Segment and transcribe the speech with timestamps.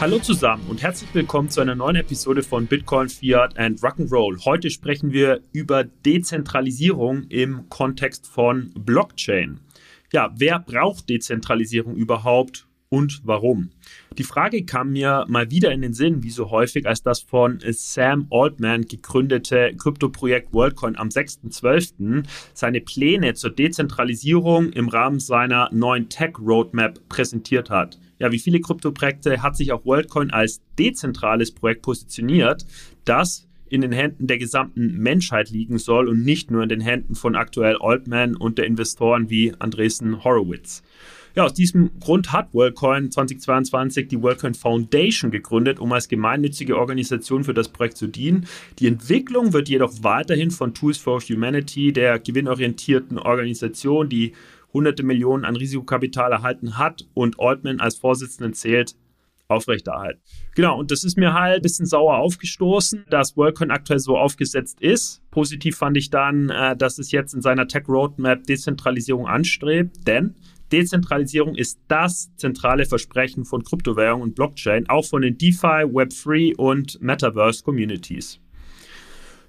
[0.00, 4.46] Hallo zusammen und herzlich willkommen zu einer neuen Episode von Bitcoin, Fiat and Rock'n'Roll.
[4.46, 9.60] Heute sprechen wir über Dezentralisierung im Kontext von Blockchain.
[10.10, 13.72] Ja, wer braucht Dezentralisierung überhaupt und warum?
[14.16, 17.58] Die Frage kam mir mal wieder in den Sinn, wie so häufig, als das von
[17.70, 22.24] Sam Altman gegründete Kryptoprojekt WorldCoin am 6.12.
[22.54, 28.60] seine Pläne zur Dezentralisierung im Rahmen seiner neuen Tech Roadmap präsentiert hat ja, wie viele
[28.60, 32.66] Kryptoprojekte hat sich auch WorldCoin als dezentrales Projekt positioniert,
[33.04, 37.14] das in den Händen der gesamten Menschheit liegen soll und nicht nur in den Händen
[37.14, 40.82] von aktuell Altman und der Investoren wie Andresen Horowitz.
[41.36, 47.44] Ja, aus diesem Grund hat WorldCoin 2022 die WorldCoin Foundation gegründet, um als gemeinnützige Organisation
[47.44, 48.46] für das Projekt zu dienen.
[48.80, 54.32] Die Entwicklung wird jedoch weiterhin von Tools for Humanity, der gewinnorientierten Organisation, die
[54.72, 58.96] hunderte Millionen an Risikokapital erhalten hat und Altman als Vorsitzenden zählt,
[59.50, 60.20] aufrechterhalten.
[60.54, 64.80] Genau, und das ist mir halt ein bisschen sauer aufgestoßen, dass WorldCoin aktuell so aufgesetzt
[64.80, 65.22] ist.
[65.30, 70.34] Positiv fand ich dann, äh, dass es jetzt in seiner Tech Roadmap Dezentralisierung anstrebt, denn
[70.70, 77.02] Dezentralisierung ist das zentrale Versprechen von Kryptowährung und Blockchain, auch von den DeFi, Web3 und
[77.02, 78.40] Metaverse Communities.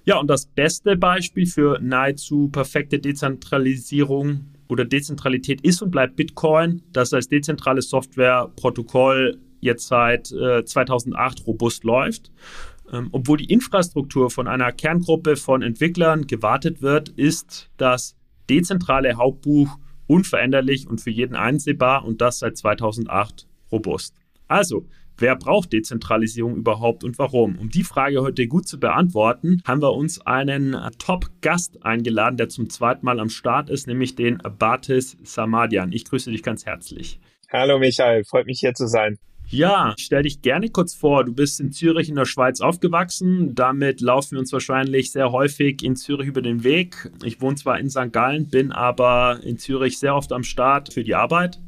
[0.04, 6.82] Ja, und das beste Beispiel für nahezu perfekte Dezentralisierung oder Dezentralität ist und bleibt Bitcoin,
[6.92, 12.32] das als dezentrales Softwareprotokoll jetzt seit äh, 2008 robust läuft.
[12.92, 18.16] Ähm, obwohl die Infrastruktur von einer Kerngruppe von Entwicklern gewartet wird, ist das
[18.50, 24.14] dezentrale Hauptbuch unveränderlich und für jeden einsehbar und das seit 2008 robust.
[24.48, 24.86] Also,
[25.18, 27.58] Wer braucht Dezentralisierung überhaupt und warum?
[27.58, 32.70] Um die Frage heute gut zu beantworten, haben wir uns einen Top-Gast eingeladen, der zum
[32.70, 35.92] zweiten Mal am Start ist, nämlich den Batis Samadian.
[35.92, 37.20] Ich grüße dich ganz herzlich.
[37.50, 39.18] Hallo Michael, freut mich hier zu sein.
[39.46, 41.24] Ja, stell dich gerne kurz vor.
[41.24, 43.54] Du bist in Zürich in der Schweiz aufgewachsen.
[43.54, 47.10] Damit laufen wir uns wahrscheinlich sehr häufig in Zürich über den Weg.
[47.22, 48.12] Ich wohne zwar in St.
[48.12, 51.60] Gallen, bin aber in Zürich sehr oft am Start für die Arbeit.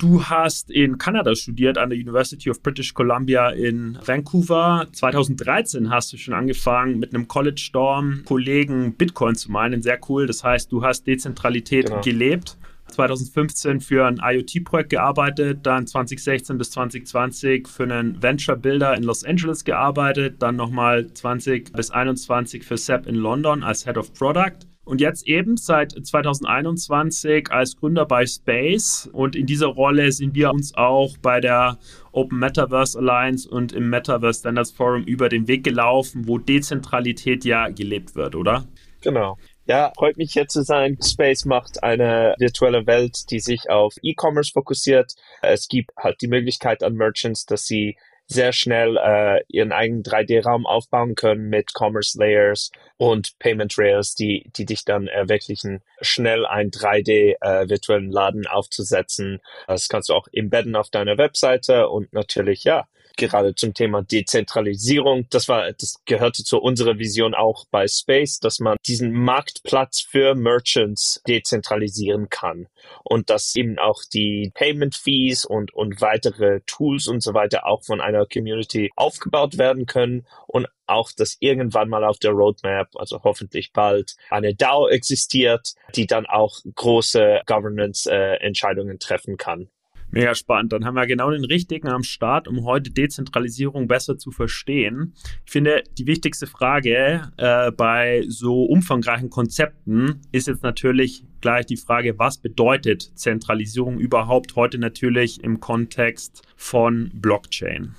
[0.00, 4.86] Du hast in Kanada studiert an der University of British Columbia in Vancouver.
[4.92, 9.82] 2013 hast du schon angefangen mit einem College Storm Kollegen Bitcoin zu meinen.
[9.82, 10.26] Sehr cool.
[10.26, 12.00] Das heißt, du hast Dezentralität genau.
[12.00, 12.56] gelebt.
[12.88, 19.22] 2015 für ein IoT-Projekt gearbeitet, dann 2016 bis 2020 für einen Venture Builder in Los
[19.22, 24.66] Angeles gearbeitet, dann nochmal 20 bis 21 für SAP in London als Head of Product
[24.84, 29.08] und jetzt eben seit 2021 als Gründer bei Space.
[29.12, 31.78] Und in dieser Rolle sind wir uns auch bei der
[32.12, 37.68] Open Metaverse Alliance und im Metaverse Standards Forum über den Weg gelaufen, wo Dezentralität ja
[37.68, 38.64] gelebt wird, oder?
[39.02, 39.38] Genau.
[39.66, 40.98] Ja, freut mich hier zu sein.
[41.00, 45.12] Space macht eine virtuelle Welt, die sich auf E-Commerce fokussiert.
[45.42, 47.96] Es gibt halt die Möglichkeit an Merchants, dass sie
[48.30, 54.48] sehr schnell äh, ihren eigenen 3D-Raum aufbauen können mit Commerce Layers und Payment Rails, die,
[54.56, 59.40] die dich dann ermöglichen, schnell einen 3D äh, Laden aufzusetzen.
[59.66, 62.86] Das kannst du auch embedden auf deiner Webseite und natürlich, ja,
[63.20, 65.26] gerade zum Thema Dezentralisierung.
[65.30, 70.34] Das war, das gehörte zu unserer Vision auch bei Space, dass man diesen Marktplatz für
[70.34, 72.66] Merchants dezentralisieren kann
[73.04, 77.84] und dass eben auch die Payment Fees und, und weitere Tools und so weiter auch
[77.84, 83.22] von einer Community aufgebaut werden können und auch, dass irgendwann mal auf der Roadmap, also
[83.22, 89.70] hoffentlich bald, eine DAO existiert, die dann auch große Governance-Entscheidungen äh, treffen kann.
[90.12, 90.72] Mega spannend.
[90.72, 95.14] Dann haben wir genau den richtigen am Start, um heute Dezentralisierung besser zu verstehen.
[95.44, 101.76] Ich finde, die wichtigste Frage äh, bei so umfangreichen Konzepten ist jetzt natürlich gleich die
[101.76, 107.94] Frage, was bedeutet Zentralisierung überhaupt heute natürlich im Kontext von Blockchain?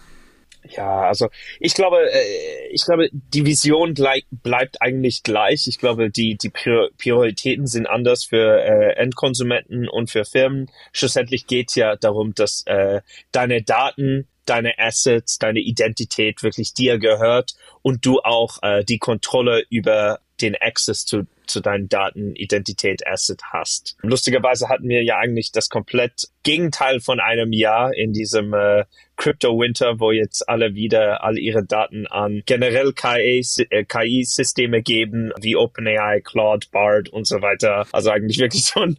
[0.69, 1.29] Ja, also
[1.59, 3.95] ich glaube, äh, ich glaube, die Vision
[4.30, 5.68] bleibt eigentlich gleich.
[5.68, 10.69] Ich glaube, die, die Prioritäten sind anders für äh, Endkonsumenten und für Firmen.
[10.91, 13.01] Schlussendlich geht ja darum, dass äh,
[13.31, 19.63] deine Daten, deine Assets, deine Identität wirklich dir gehört und du auch äh, die Kontrolle
[19.69, 23.98] über den Access zu zu deinen Daten, Identität, Asset hast.
[24.01, 28.86] Lustigerweise hatten wir ja eigentlich das komplett Gegenteil von einem Jahr in diesem äh,
[29.21, 35.56] Crypto Winter, wo jetzt alle wieder all ihre Daten an generell KI-Systeme äh, geben, wie
[35.56, 37.86] OpenAI, Claude, Bard und so weiter.
[37.92, 38.98] Also eigentlich wirklich so ein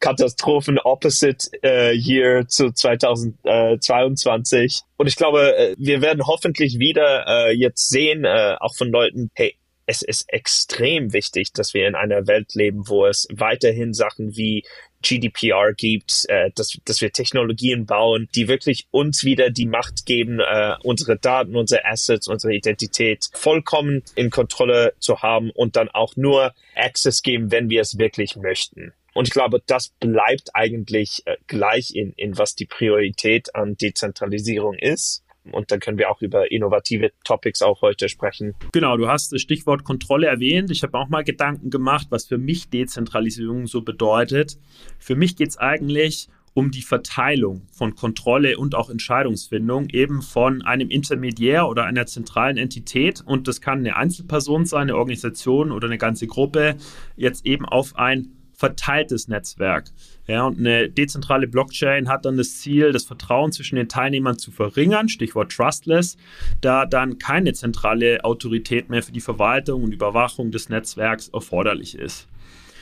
[0.00, 4.82] Katastrophen-Opposite äh, Year zu 2022.
[4.98, 9.30] Und ich glaube, äh, wir werden hoffentlich wieder äh, jetzt sehen, äh, auch von Leuten,
[9.34, 9.56] hey,
[9.86, 14.64] es ist extrem wichtig, dass wir in einer Welt leben, wo es weiterhin Sachen wie
[15.02, 20.40] GDPR gibt, äh, dass, dass wir Technologien bauen, die wirklich uns wieder die Macht geben,
[20.40, 26.16] äh, unsere Daten, unsere Assets, unsere Identität vollkommen in Kontrolle zu haben und dann auch
[26.16, 28.92] nur Access geben, wenn wir es wirklich möchten.
[29.14, 34.74] Und ich glaube, das bleibt eigentlich äh, gleich in, in was die Priorität an Dezentralisierung
[34.74, 35.22] ist.
[35.52, 38.54] Und dann können wir auch über innovative Topics auch heute sprechen.
[38.72, 40.70] Genau, du hast das Stichwort Kontrolle erwähnt.
[40.70, 44.58] Ich habe auch mal Gedanken gemacht, was für mich Dezentralisierung so bedeutet.
[44.98, 50.62] Für mich geht es eigentlich um die Verteilung von Kontrolle und auch Entscheidungsfindung eben von
[50.62, 55.86] einem Intermediär oder einer zentralen Entität und das kann eine Einzelperson sein, eine Organisation oder
[55.86, 56.76] eine ganze Gruppe,
[57.14, 59.90] jetzt eben auf ein verteiltes Netzwerk.
[60.26, 64.50] Ja, und eine dezentrale Blockchain hat dann das Ziel, das Vertrauen zwischen den Teilnehmern zu
[64.50, 66.16] verringern, Stichwort Trustless,
[66.62, 72.28] da dann keine zentrale Autorität mehr für die Verwaltung und Überwachung des Netzwerks erforderlich ist.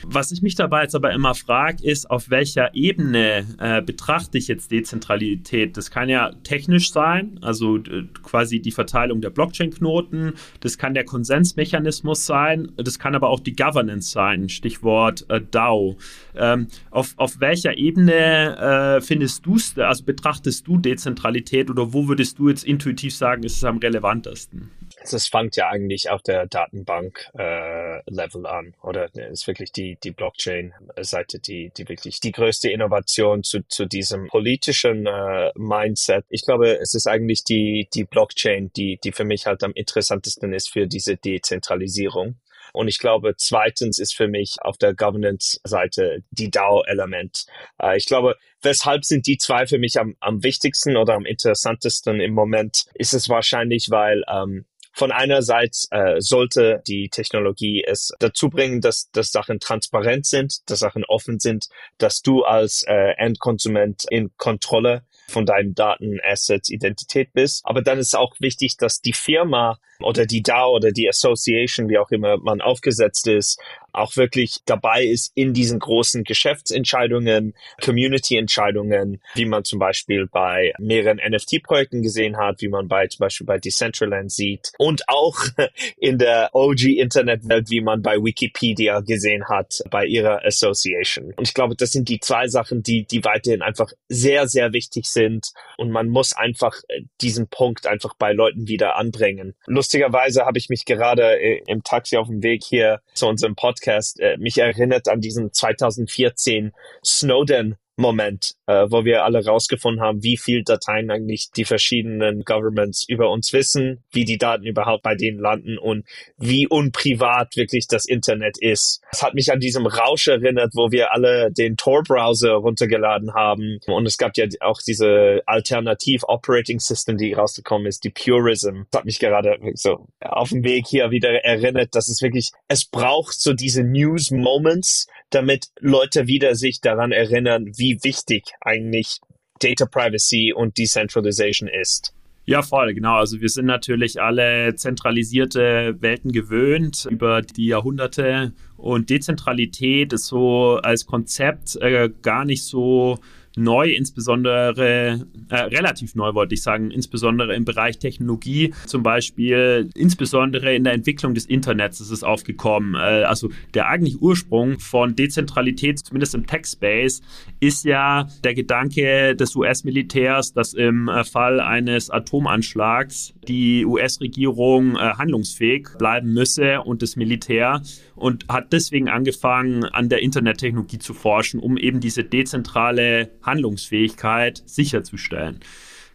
[0.07, 4.47] Was ich mich dabei jetzt aber immer frage, ist, auf welcher Ebene äh, betrachte ich
[4.47, 5.75] jetzt Dezentralität?
[5.77, 11.05] Das kann ja technisch sein, also äh, quasi die Verteilung der Blockchain-Knoten, das kann der
[11.05, 15.97] Konsensmechanismus sein, das kann aber auch die Governance sein, Stichwort äh, DAO.
[16.35, 22.07] Ähm, auf, auf welcher Ebene äh, findest du es, also betrachtest du Dezentralität oder wo
[22.07, 24.69] würdest du jetzt intuitiv sagen, ist es am relevantesten?
[25.13, 31.39] Es fängt ja eigentlich auf der Datenbank-Level äh, an, oder ist wirklich die, die Blockchain-Seite,
[31.39, 36.25] die, die wirklich die größte Innovation zu, zu diesem politischen äh, Mindset.
[36.29, 40.53] Ich glaube, es ist eigentlich die, die Blockchain, die, die für mich halt am interessantesten
[40.53, 42.39] ist für diese Dezentralisierung.
[42.75, 47.45] Und ich glaube, zweitens ist für mich auf der Governance-Seite die DAO-Element.
[47.81, 52.19] Äh, ich glaube, weshalb sind die zwei für mich am, am wichtigsten oder am interessantesten
[52.19, 52.85] im Moment?
[52.93, 59.11] Ist es wahrscheinlich, weil ähm, von einerseits äh, sollte die Technologie es dazu bringen, dass,
[59.11, 65.03] dass Sachen transparent sind, dass Sachen offen sind, dass du als äh, Endkonsument in Kontrolle
[65.27, 67.61] von deinen Daten, Assets, Identität bist.
[67.65, 71.97] Aber dann ist auch wichtig, dass die Firma oder die DAO oder die Association, wie
[71.97, 73.59] auch immer man aufgesetzt ist,
[73.95, 81.17] auch wirklich dabei ist in diesen großen Geschäftsentscheidungen, Community-Entscheidungen, wie man zum Beispiel bei mehreren
[81.17, 85.37] NFT-Projekten gesehen hat, wie man bei zum Beispiel bei Decentraland sieht und auch
[85.97, 91.33] in der OG-Internet-Welt, wie man bei Wikipedia gesehen hat, bei ihrer Association.
[91.35, 95.05] Und ich glaube, das sind die zwei Sachen, die, die weiterhin einfach sehr, sehr wichtig
[95.05, 99.55] sind und man muss einfach äh, diesen Punkt einfach bei Leuten wieder anbringen.
[99.67, 103.84] Lustigerweise habe ich mich gerade äh, im Taxi auf dem Weg hier zu unserem Podcast
[103.85, 106.73] Podcast äh, mich erinnert an diesen 2014
[107.05, 113.05] Snowden Moment, äh, wo wir alle rausgefunden haben, wie viel Dateien eigentlich die verschiedenen Governments
[113.07, 116.05] über uns wissen, wie die Daten überhaupt bei denen landen und
[116.37, 119.01] wie unprivat wirklich das Internet ist.
[119.11, 124.05] Es hat mich an diesem Rausch erinnert, wo wir alle den Tor-Browser runtergeladen haben und
[124.05, 128.83] es gab ja auch diese Alternativ-Operating-System, die rausgekommen ist, die Purism.
[128.91, 132.85] Das hat mich gerade so auf dem Weg hier wieder erinnert, dass es wirklich, es
[132.85, 139.19] braucht so diese News-Moments, damit Leute wieder sich daran erinnern, wie wichtig eigentlich
[139.59, 142.13] Data Privacy und Decentralization ist.
[142.47, 143.15] Ja, voll, genau.
[143.15, 150.79] Also wir sind natürlich alle zentralisierte Welten gewöhnt über die Jahrhunderte und Dezentralität ist so
[150.81, 153.19] als Konzept äh, gar nicht so
[153.57, 160.75] neu, insbesondere äh, relativ neu, wollte ich sagen, insbesondere im Bereich Technologie, zum Beispiel, insbesondere
[160.75, 162.95] in der Entwicklung des Internets ist es aufgekommen.
[162.95, 167.21] Äh, also der eigentliche Ursprung von Dezentralität, zumindest im Tech-Space,
[167.59, 175.13] ist ja der Gedanke des US-Militärs, dass im äh, Fall eines Atomanschlags die US-Regierung äh,
[175.17, 177.81] handlungsfähig bleiben müsse und das Militär
[178.15, 185.59] und hat deswegen angefangen, an der Internettechnologie zu forschen, um eben diese dezentrale Handlungsfähigkeit sicherzustellen.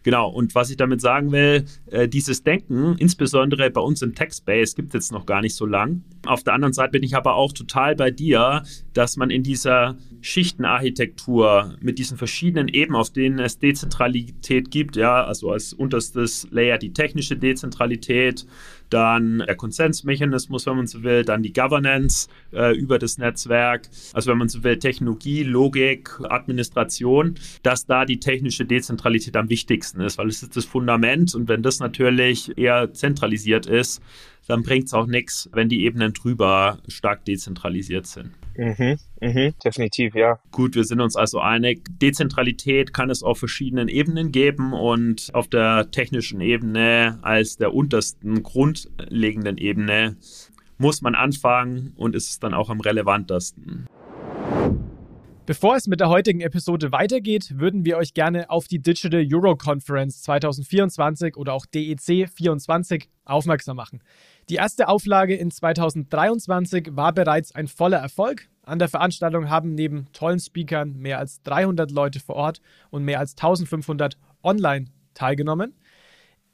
[0.03, 4.73] Genau, und was ich damit sagen will, äh, dieses Denken, insbesondere bei uns im Tech-Space,
[4.73, 6.03] gibt es jetzt noch gar nicht so lang.
[6.25, 9.97] Auf der anderen Seite bin ich aber auch total bei dir, dass man in dieser
[10.21, 16.79] Schichtenarchitektur mit diesen verschiedenen Ebenen, auf denen es Dezentralität gibt, ja, also als unterstes Layer
[16.79, 18.47] die technische Dezentralität,
[18.91, 24.31] dann der Konsensmechanismus, wenn man so will, dann die Governance äh, über das Netzwerk, also
[24.31, 30.17] wenn man so will, Technologie, Logik, Administration, dass da die technische Dezentralität am wichtigsten ist,
[30.17, 34.01] weil es ist das Fundament und wenn das natürlich eher zentralisiert ist,
[34.47, 38.31] dann bringt es auch nichts, wenn die Ebenen drüber stark dezentralisiert sind.
[38.57, 40.39] Mhm, mhm, definitiv, ja.
[40.51, 41.83] Gut, wir sind uns also einig.
[42.01, 48.43] Dezentralität kann es auf verschiedenen Ebenen geben und auf der technischen Ebene als der untersten
[48.43, 50.17] grundlegenden Ebene
[50.77, 53.87] muss man anfangen und ist es dann auch am relevantesten.
[55.45, 59.55] Bevor es mit der heutigen Episode weitergeht, würden wir euch gerne auf die Digital Euro
[59.55, 64.01] Conference 2024 oder auch DEC 24 aufmerksam machen.
[64.51, 68.49] Die erste Auflage in 2023 war bereits ein voller Erfolg.
[68.63, 73.19] An der Veranstaltung haben neben tollen Speakern mehr als 300 Leute vor Ort und mehr
[73.19, 75.73] als 1500 online teilgenommen.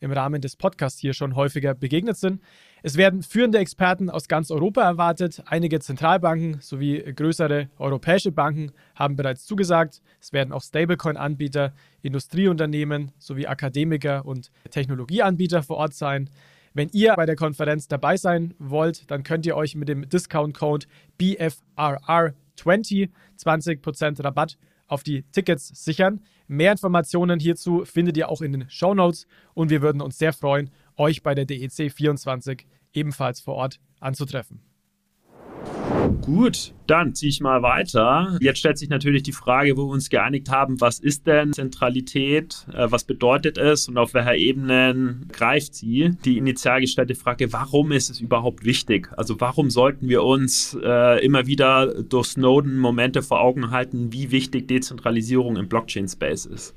[0.00, 2.40] im Rahmen des Podcasts hier schon häufiger begegnet sind.
[2.82, 5.42] Es werden führende Experten aus ganz Europa erwartet.
[5.46, 10.02] Einige Zentralbanken sowie größere europäische Banken haben bereits zugesagt.
[10.20, 16.30] Es werden auch Stablecoin-Anbieter, Industrieunternehmen sowie Akademiker und Technologieanbieter vor Ort sein.
[16.72, 20.86] Wenn ihr bei der Konferenz dabei sein wollt, dann könnt ihr euch mit dem Discount-Code
[21.20, 24.56] BFRR20 20% Rabatt
[24.90, 26.20] auf die Tickets sichern.
[26.48, 30.32] Mehr Informationen hierzu findet ihr auch in den Show Notes und wir würden uns sehr
[30.32, 34.69] freuen, euch bei der DEC 24 ebenfalls vor Ort anzutreffen.
[36.22, 38.38] Gut, dann ziehe ich mal weiter.
[38.40, 42.66] Jetzt stellt sich natürlich die Frage, wo wir uns geeinigt haben, was ist denn Zentralität,
[42.72, 46.16] äh, was bedeutet es und auf welcher Ebene greift sie?
[46.24, 49.08] Die initial gestellte Frage, warum ist es überhaupt wichtig?
[49.16, 54.30] Also warum sollten wir uns äh, immer wieder durch Snowden Momente vor Augen halten, wie
[54.30, 56.74] wichtig Dezentralisierung im Blockchain-Space ist?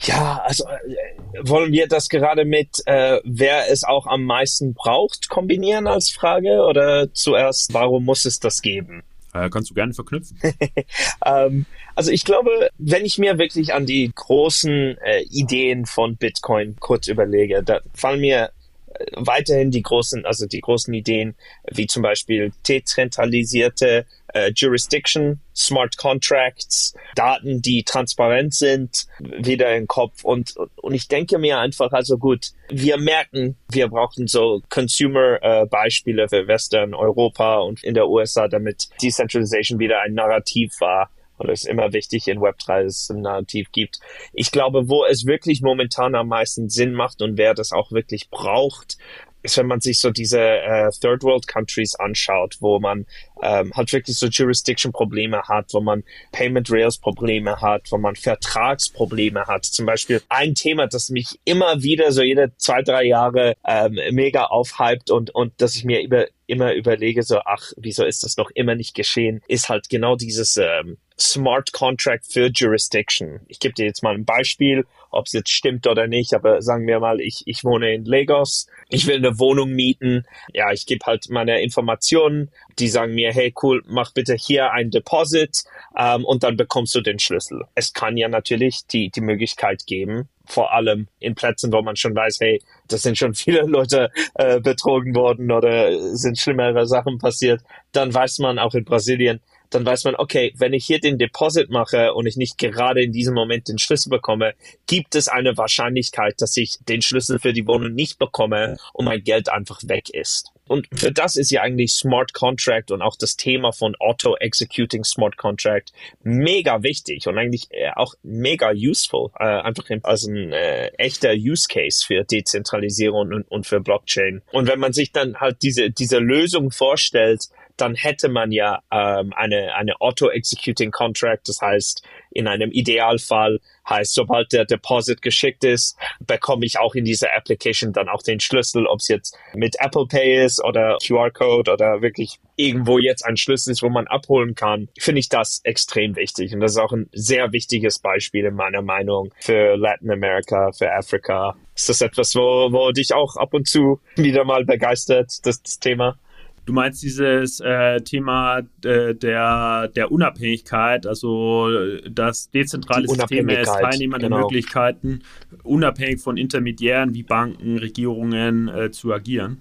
[0.00, 5.28] Ja, also äh, wollen wir das gerade mit, äh, wer es auch am meisten braucht,
[5.28, 9.02] kombinieren als Frage oder zuerst, warum muss es das geben?
[9.34, 10.38] Äh, kannst du gerne verknüpfen.
[11.26, 16.76] ähm, also ich glaube, wenn ich mir wirklich an die großen äh, Ideen von Bitcoin
[16.78, 18.50] kurz überlege, da fallen mir
[18.94, 21.34] äh, weiterhin die großen, also die großen Ideen,
[21.70, 30.24] wie zum Beispiel dezentralisierte äh, Jurisdiction, Smart Contracts, Daten, die transparent sind, wieder im Kopf.
[30.24, 36.28] Und, und ich denke mir einfach, also gut, wir merken, wir brauchen so Consumer-Beispiele äh,
[36.28, 41.10] für Western Europa und in der USA, damit Decentralization wieder ein Narrativ war.
[41.36, 43.98] Und es ist immer wichtig in Web3, dass es ein Narrativ gibt.
[44.32, 48.30] Ich glaube, wo es wirklich momentan am meisten Sinn macht und wer das auch wirklich
[48.30, 48.98] braucht,
[49.44, 53.06] ist, wenn man sich so diese äh, Third World Countries anschaut, wo man
[53.42, 59.66] ähm, halt wirklich so Jurisdiction-Probleme hat, wo man Payment Rails-Probleme hat, wo man Vertragsprobleme hat.
[59.66, 64.44] Zum Beispiel ein Thema, das mich immer wieder so jede zwei, drei Jahre ähm, mega
[64.44, 68.50] aufhypt und, und dass ich mir über, immer überlege, so, ach, wieso ist das noch
[68.54, 73.40] immer nicht geschehen, ist halt genau dieses ähm, Smart Contract für Jurisdiction.
[73.48, 76.86] Ich gebe dir jetzt mal ein Beispiel, ob es jetzt stimmt oder nicht, aber sagen
[76.86, 81.06] wir mal, ich, ich wohne in Lagos, ich will eine Wohnung mieten, ja, ich gebe
[81.06, 85.64] halt meine Informationen, die sagen mir, hey cool, mach bitte hier ein Deposit
[85.96, 87.62] ähm, und dann bekommst du den Schlüssel.
[87.74, 92.14] Es kann ja natürlich die, die Möglichkeit geben, vor allem in Plätzen, wo man schon
[92.14, 97.62] weiß, hey, das sind schon viele Leute äh, betrogen worden oder sind schlimmere Sachen passiert,
[97.92, 99.40] dann weiß man auch in Brasilien,
[99.70, 103.12] dann weiß man, okay, wenn ich hier den Deposit mache und ich nicht gerade in
[103.12, 104.54] diesem Moment den Schlüssel bekomme,
[104.86, 109.22] gibt es eine Wahrscheinlichkeit, dass ich den Schlüssel für die Wohnung nicht bekomme und mein
[109.22, 110.54] Geld einfach weg ist.
[110.66, 115.36] Und für das ist ja eigentlich Smart Contract und auch das Thema von Auto-Executing Smart
[115.36, 115.92] Contract
[116.22, 121.68] mega wichtig und eigentlich äh, auch mega useful, äh, einfach als ein äh, echter Use
[121.68, 124.40] Case für Dezentralisierung und, und für Blockchain.
[124.52, 129.32] Und wenn man sich dann halt diese, diese Lösung vorstellt, dann hätte man ja ähm,
[129.34, 131.48] eine, eine Auto-Executing Contract.
[131.48, 137.04] Das heißt, in einem Idealfall heißt, sobald der Deposit geschickt ist, bekomme ich auch in
[137.04, 141.72] dieser Application dann auch den Schlüssel, ob es jetzt mit Apple Pay ist oder QR-Code
[141.72, 146.16] oder wirklich irgendwo jetzt ein Schlüssel ist, wo man abholen kann, finde ich das extrem
[146.16, 146.54] wichtig.
[146.54, 150.92] Und das ist auch ein sehr wichtiges Beispiel in meiner Meinung für Latin America, für
[150.92, 151.56] Afrika.
[151.74, 155.80] Ist das etwas, wo, wo dich auch ab und zu wieder mal begeistert, das, das
[155.80, 156.18] Thema?
[156.66, 161.68] Du meinst dieses äh, Thema äh, der, der Unabhängigkeit, also
[162.08, 164.36] das dezentrale System es Teilnehmern genau.
[164.36, 165.22] der Möglichkeiten,
[165.62, 169.60] unabhängig von Intermediären wie Banken, Regierungen äh, zu agieren.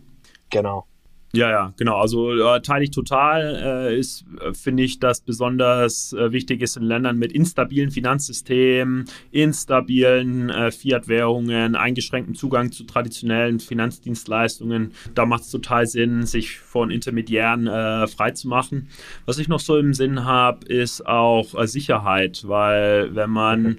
[0.50, 0.88] Genau.
[1.36, 1.98] Ja, ja, genau.
[1.98, 3.90] Also äh, teile ich total.
[3.90, 9.06] Äh, ist, äh, finde ich, dass besonders äh, wichtig ist in Ländern mit instabilen Finanzsystemen,
[9.32, 14.92] instabilen äh, Fiat-Währungen, eingeschränktem Zugang zu traditionellen Finanzdienstleistungen.
[15.16, 18.90] Da macht es total Sinn, sich von Intermediären äh, freizumachen.
[19.26, 23.78] Was ich noch so im Sinn habe, ist auch Sicherheit, weil wenn man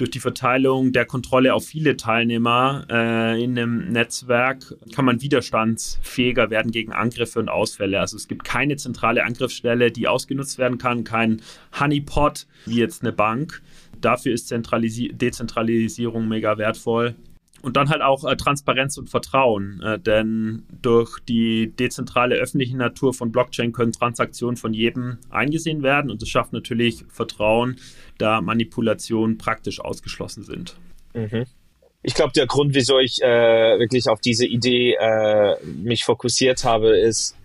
[0.00, 6.48] durch die Verteilung der Kontrolle auf viele Teilnehmer äh, in einem Netzwerk kann man widerstandsfähiger
[6.48, 8.00] werden gegen Angriffe und Ausfälle.
[8.00, 11.42] Also es gibt keine zentrale Angriffsstelle, die ausgenutzt werden kann, kein
[11.78, 13.60] Honeypot wie jetzt eine Bank.
[14.00, 17.14] Dafür ist Zentralisi Dezentralisierung mega wertvoll.
[17.62, 23.12] Und dann halt auch äh, Transparenz und Vertrauen, äh, denn durch die dezentrale öffentliche Natur
[23.12, 27.76] von Blockchain können Transaktionen von jedem eingesehen werden und es schafft natürlich Vertrauen,
[28.18, 30.76] da Manipulationen praktisch ausgeschlossen sind.
[31.14, 31.44] Mhm.
[32.02, 36.98] Ich glaube, der Grund, wieso ich äh, wirklich auf diese Idee äh, mich fokussiert habe,
[36.98, 37.36] ist,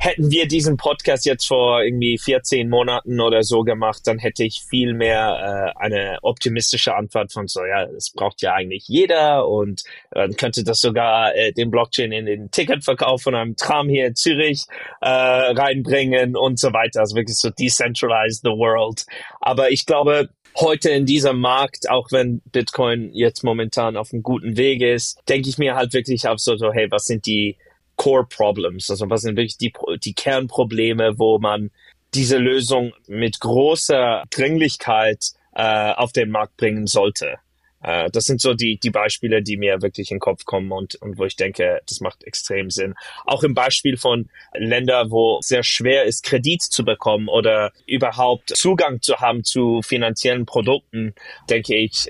[0.00, 4.62] hätten wir diesen Podcast jetzt vor irgendwie 14 Monaten oder so gemacht, dann hätte ich
[4.66, 9.82] viel mehr äh, eine optimistische Antwort von so, ja, das braucht ja eigentlich jeder und
[10.10, 14.14] dann könnte das sogar äh, den Blockchain in den Ticketverkauf von einem Tram hier in
[14.14, 14.64] Zürich
[15.02, 17.00] äh, reinbringen und so weiter.
[17.00, 19.04] Also wirklich so decentralize the world.
[19.42, 24.56] Aber ich glaube, heute in diesem Markt, auch wenn Bitcoin jetzt momentan auf einem guten
[24.56, 27.58] Weg ist, denke ich mir halt wirklich auf so, so hey, was sind die
[28.00, 31.70] Core Problems, also was sind wirklich die, die Kernprobleme, wo man
[32.14, 37.36] diese Lösung mit großer Dringlichkeit äh, auf den Markt bringen sollte.
[37.82, 40.94] Äh, das sind so die, die Beispiele, die mir wirklich in den Kopf kommen und,
[41.02, 42.94] und wo ich denke, das macht extrem Sinn.
[43.26, 49.02] Auch im Beispiel von Ländern, wo sehr schwer ist, Kredit zu bekommen oder überhaupt Zugang
[49.02, 51.14] zu haben zu finanziellen Produkten,
[51.50, 52.08] denke ich,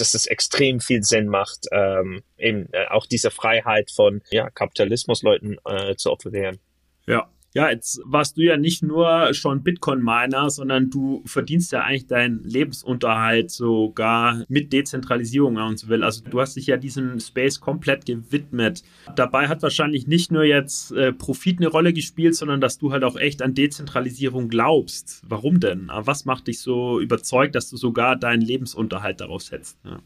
[0.00, 5.58] dass es extrem viel Sinn macht, ähm, eben äh, auch diese Freiheit von ja, Kapitalismusleuten
[5.64, 6.58] äh, zu offerieren.
[7.06, 12.06] Ja, ja, jetzt warst du ja nicht nur schon Bitcoin-Miner, sondern du verdienst ja eigentlich
[12.06, 16.04] deinen Lebensunterhalt sogar mit Dezentralisierung, wenn man so will.
[16.04, 18.84] Also du hast dich ja diesem Space komplett gewidmet.
[19.16, 23.02] Dabei hat wahrscheinlich nicht nur jetzt äh, Profit eine Rolle gespielt, sondern dass du halt
[23.02, 25.22] auch echt an Dezentralisierung glaubst.
[25.26, 25.90] Warum denn?
[25.92, 29.76] Was macht dich so überzeugt, dass du sogar deinen Lebensunterhalt darauf setzt?
[29.84, 30.00] Ja.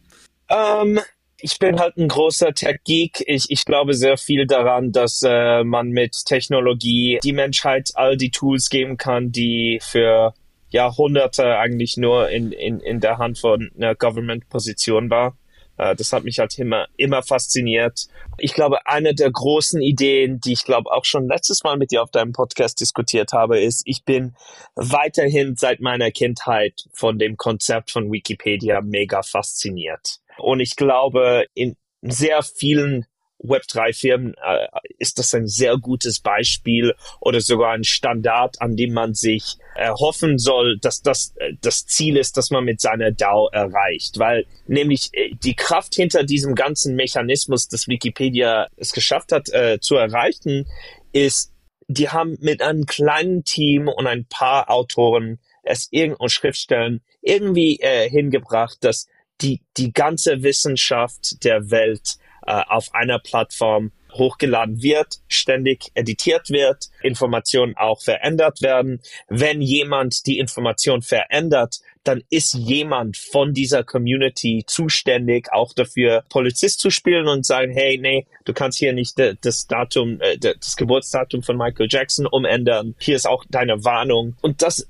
[0.46, 1.00] Um, ähm,
[1.38, 3.24] ich bin halt ein großer Tech-Geek.
[3.26, 8.30] Ich, ich glaube sehr viel daran, dass äh, man mit Technologie die Menschheit all die
[8.30, 10.34] Tools geben kann, die für
[10.70, 15.36] Jahrhunderte eigentlich nur in, in, in der Hand von einer Government-Position war.
[15.76, 18.06] Äh, das hat mich halt immer, immer fasziniert.
[18.38, 22.02] Ich glaube, eine der großen Ideen, die ich glaube auch schon letztes Mal mit dir
[22.02, 24.34] auf deinem Podcast diskutiert habe, ist, ich bin
[24.74, 30.20] weiterhin seit meiner Kindheit von dem Konzept von Wikipedia mega fasziniert.
[30.38, 33.06] Und ich glaube, in sehr vielen
[33.42, 34.66] Web3-Firmen äh,
[34.98, 40.38] ist das ein sehr gutes Beispiel oder sogar ein Standard, an dem man sich erhoffen
[40.38, 44.18] soll, dass das äh, das Ziel ist, dass man mit seiner DAO erreicht.
[44.18, 49.78] Weil nämlich äh, die Kraft hinter diesem ganzen Mechanismus, das Wikipedia es geschafft hat äh,
[49.80, 50.66] zu erreichen,
[51.12, 51.52] ist,
[51.86, 58.08] die haben mit einem kleinen Team und ein paar Autoren es irgend Schriftstellen irgendwie äh,
[58.08, 59.06] hingebracht, dass
[59.40, 62.16] die, die ganze Wissenschaft der Welt
[62.46, 69.00] äh, auf einer Plattform hochgeladen wird, ständig editiert wird, Informationen auch verändert werden.
[69.28, 76.80] Wenn jemand die Information verändert, dann ist jemand von dieser Community zuständig, auch dafür Polizist
[76.80, 81.42] zu spielen und sagen, hey, nee, du kannst hier nicht das Datum, äh, das Geburtsdatum
[81.42, 82.94] von Michael Jackson umändern.
[82.98, 84.36] Hier ist auch deine Warnung.
[84.42, 84.88] Und das,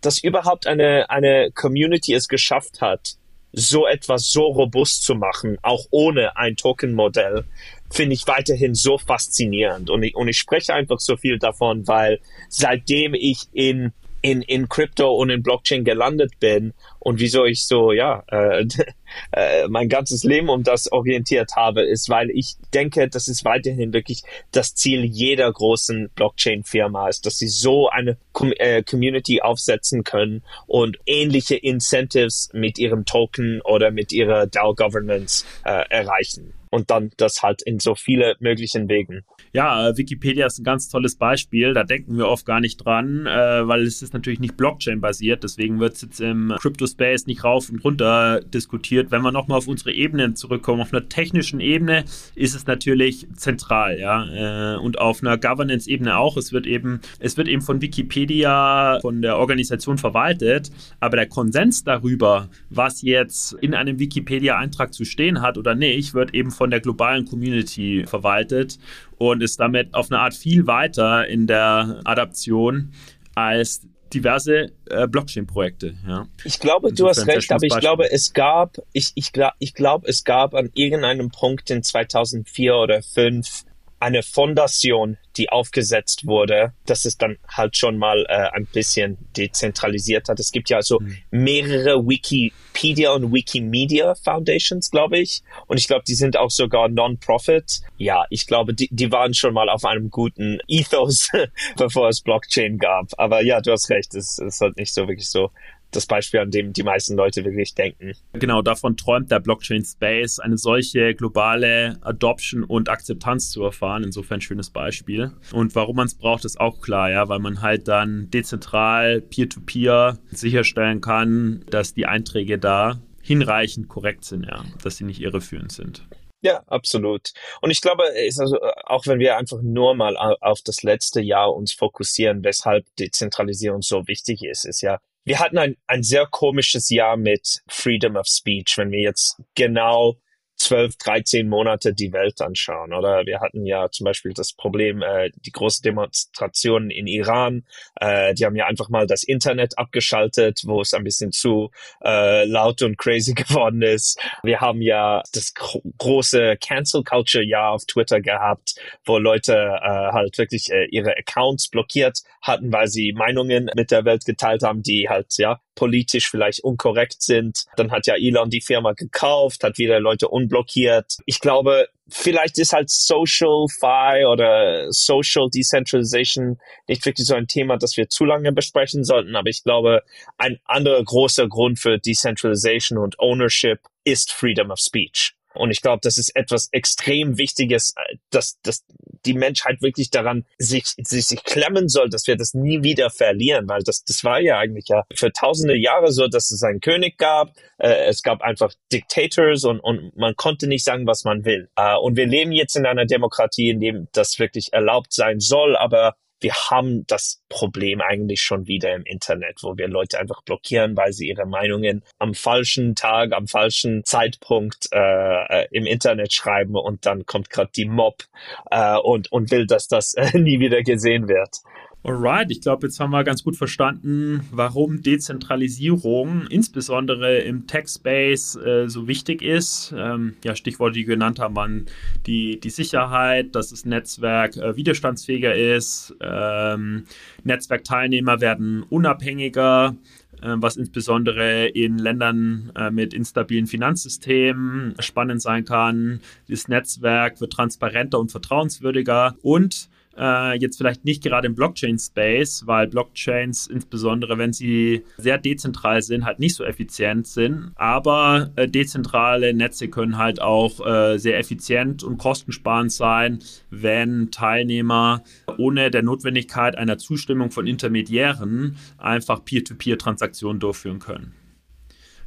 [0.00, 3.16] dass überhaupt eine, eine Community es geschafft hat,
[3.54, 7.44] so etwas so robust zu machen, auch ohne ein Token-Modell,
[7.90, 9.90] finde ich weiterhin so faszinierend.
[9.90, 13.92] Und ich, und ich spreche einfach so viel davon, weil seitdem ich in
[14.24, 18.64] in, in Crypto und in Blockchain gelandet bin und wieso ich so, ja, äh,
[19.32, 23.92] äh, mein ganzes Leben um das orientiert habe, ist, weil ich denke, das ist weiterhin
[23.92, 24.22] wirklich
[24.52, 30.42] das Ziel jeder großen Blockchain-Firma ist, dass sie so eine Com äh, Community aufsetzen können
[30.66, 37.42] und ähnliche Incentives mit ihrem Token oder mit ihrer DAO-Governance äh, erreichen und dann das
[37.42, 39.22] halt in so viele möglichen Wegen.
[39.52, 41.72] Ja, äh, Wikipedia ist ein ganz tolles Beispiel.
[41.72, 45.44] Da denken wir oft gar nicht dran, äh, weil es ist natürlich nicht Blockchain-basiert.
[45.44, 49.12] Deswegen wird es jetzt im Crypto-Space nicht rauf und runter diskutiert.
[49.12, 54.00] Wenn wir nochmal auf unsere Ebenen zurückkommen, auf einer technischen Ebene ist es natürlich zentral,
[54.00, 54.74] ja.
[54.74, 56.36] Äh, und auf einer Governance-Ebene auch.
[56.36, 61.84] Es wird eben, es wird eben von Wikipedia, von der Organisation verwaltet, aber der Konsens
[61.84, 66.70] darüber, was jetzt in einem Wikipedia-Eintrag zu stehen hat oder nicht, wird eben von von
[66.70, 68.78] der globalen Community verwaltet
[69.18, 72.94] und ist damit auf eine Art viel weiter in der Adaption
[73.34, 75.92] als diverse äh, Blockchain-Projekte.
[76.08, 76.26] Ja.
[76.42, 80.08] Ich glaube, Insofern du hast recht, aber ich glaube, es gab, ich, ich ich glaube,
[80.08, 83.66] es gab an irgendeinem Punkt in 2004 oder 2005
[84.00, 90.28] eine Fondation, die aufgesetzt wurde, dass es dann halt schon mal äh, ein bisschen dezentralisiert
[90.28, 90.38] hat.
[90.38, 91.16] Es gibt ja also mhm.
[91.30, 95.42] mehrere Wikipedia und Wikimedia Foundations, glaube ich.
[95.66, 97.80] Und ich glaube, die sind auch sogar Non-Profit.
[97.96, 101.30] Ja, ich glaube, die, die waren schon mal auf einem guten Ethos,
[101.76, 103.08] bevor es Blockchain gab.
[103.16, 105.50] Aber ja, du hast recht, es ist halt nicht so wirklich so
[105.96, 108.12] das Beispiel, an dem die meisten Leute wirklich denken.
[108.32, 114.04] Genau, davon träumt der Blockchain Space, eine solche globale Adoption und Akzeptanz zu erfahren.
[114.04, 115.32] Insofern ein schönes Beispiel.
[115.52, 120.18] Und warum man es braucht, ist auch klar, ja, weil man halt dann dezentral, peer-to-peer
[120.18, 125.72] -peer sicherstellen kann, dass die Einträge da hinreichend korrekt sind, ja, dass sie nicht irreführend
[125.72, 126.06] sind.
[126.42, 127.32] Ja, absolut.
[127.62, 131.72] Und ich glaube, also, auch wenn wir einfach nur mal auf das letzte Jahr uns
[131.72, 137.16] fokussieren, weshalb Dezentralisierung so wichtig ist, ist ja, wir hatten ein, ein sehr komisches Jahr
[137.16, 140.16] mit Freedom of Speech, wenn wir jetzt genau
[140.64, 142.94] 12, 13 Monate die Welt anschauen.
[142.94, 147.64] Oder wir hatten ja zum Beispiel das Problem, äh, die große Demonstrationen in Iran.
[148.00, 151.70] Äh, die haben ja einfach mal das Internet abgeschaltet, wo es ein bisschen zu
[152.02, 154.18] äh, laut und crazy geworden ist.
[154.42, 158.74] Wir haben ja das gro große Cancel Culture Jahr auf Twitter gehabt,
[159.04, 164.06] wo Leute äh, halt wirklich äh, ihre Accounts blockiert hatten, weil sie Meinungen mit der
[164.06, 167.64] Welt geteilt haben, die halt ja politisch vielleicht unkorrekt sind.
[167.76, 171.18] Dann hat ja Elon die Firma gekauft, hat wieder Leute unblockiert.
[171.26, 176.58] Ich glaube, vielleicht ist halt Social Fi oder Social Decentralization
[176.88, 179.36] nicht wirklich so ein Thema, das wir zu lange besprechen sollten.
[179.36, 180.02] Aber ich glaube,
[180.38, 185.34] ein anderer großer Grund für Decentralization und Ownership ist Freedom of Speech.
[185.54, 188.84] Und ich glaube, das ist etwas extrem Wichtiges, äh, dass, dass
[189.24, 193.68] die Menschheit wirklich daran sich, sich, sich klemmen soll, dass wir das nie wieder verlieren,
[193.68, 197.18] weil das, das war ja eigentlich ja für tausende Jahre so, dass es einen König
[197.18, 201.68] gab, äh, es gab einfach Dictators und, und man konnte nicht sagen, was man will.
[201.76, 205.76] Äh, und wir leben jetzt in einer Demokratie, in dem das wirklich erlaubt sein soll,
[205.76, 210.96] aber wir haben das Problem eigentlich schon wieder im Internet, wo wir Leute einfach blockieren,
[210.96, 216.76] weil sie ihre Meinungen am falschen Tag, am falschen Zeitpunkt äh, äh im Internet schreiben
[216.76, 218.24] und dann kommt gerade die Mob
[218.70, 221.60] äh, und, und will, dass das äh, nie wieder gesehen wird.
[222.06, 228.88] Alright, ich glaube, jetzt haben wir ganz gut verstanden, warum Dezentralisierung insbesondere im Tech-Space äh,
[228.88, 229.94] so wichtig ist.
[229.96, 231.86] Ähm, ja, Stichworte, die genannt haben, waren
[232.26, 237.06] die, die Sicherheit, dass das Netzwerk äh, widerstandsfähiger ist, ähm,
[237.42, 239.96] Netzwerkteilnehmer werden unabhängiger,
[240.42, 246.20] äh, was insbesondere in Ländern äh, mit instabilen Finanzsystemen spannend sein kann.
[246.50, 249.88] Das Netzwerk wird transparenter und vertrauenswürdiger und
[250.18, 256.24] äh, jetzt vielleicht nicht gerade im Blockchain-Space, weil Blockchains, insbesondere wenn sie sehr dezentral sind,
[256.24, 257.72] halt nicht so effizient sind.
[257.76, 263.38] Aber äh, dezentrale Netze können halt auch äh, sehr effizient und kostensparend sein,
[263.70, 265.22] wenn Teilnehmer
[265.58, 271.34] ohne der Notwendigkeit einer Zustimmung von Intermediären einfach Peer-to-Peer-Transaktionen durchführen können.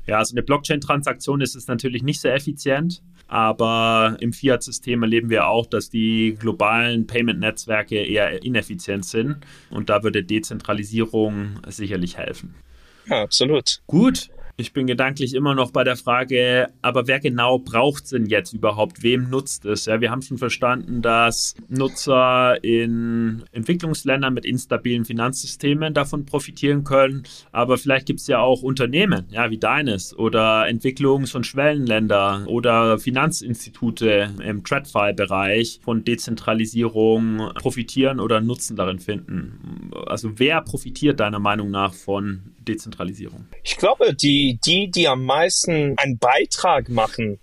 [0.06, 5.47] Ja, also eine Blockchain-Transaktion ist es natürlich nicht sehr effizient, aber im Fiat-System erleben wir
[5.47, 9.37] auch, dass die globalen Payment-Netzwerke eher ineffizient sind
[9.69, 12.55] und da würde Dezentralisierung sicherlich helfen.
[13.07, 13.81] Ja, absolut.
[13.87, 18.25] Gut, ich bin gedanklich immer noch bei der Frage, aber wer genau braucht es denn
[18.25, 19.03] jetzt überhaupt?
[19.03, 19.85] Wem nutzt es?
[19.85, 27.21] Ja, wir haben schon verstanden, dass Nutzer in Entwicklungsländern mit instabilen Finanzsystemen davon profitieren können,
[27.51, 32.97] aber vielleicht gibt es ja auch Unternehmen, ja, wie deines oder Entwicklungs- und Schwellenländer oder
[32.97, 39.91] Finanzinstitute im TradFi-Bereich von Dezentralisierung profitieren oder Nutzen darin finden.
[40.07, 43.47] Also wer profitiert deiner Meinung nach von Dezentralisierung?
[43.63, 47.39] Ich glaube, die, die, die am meisten einen Beitrag machen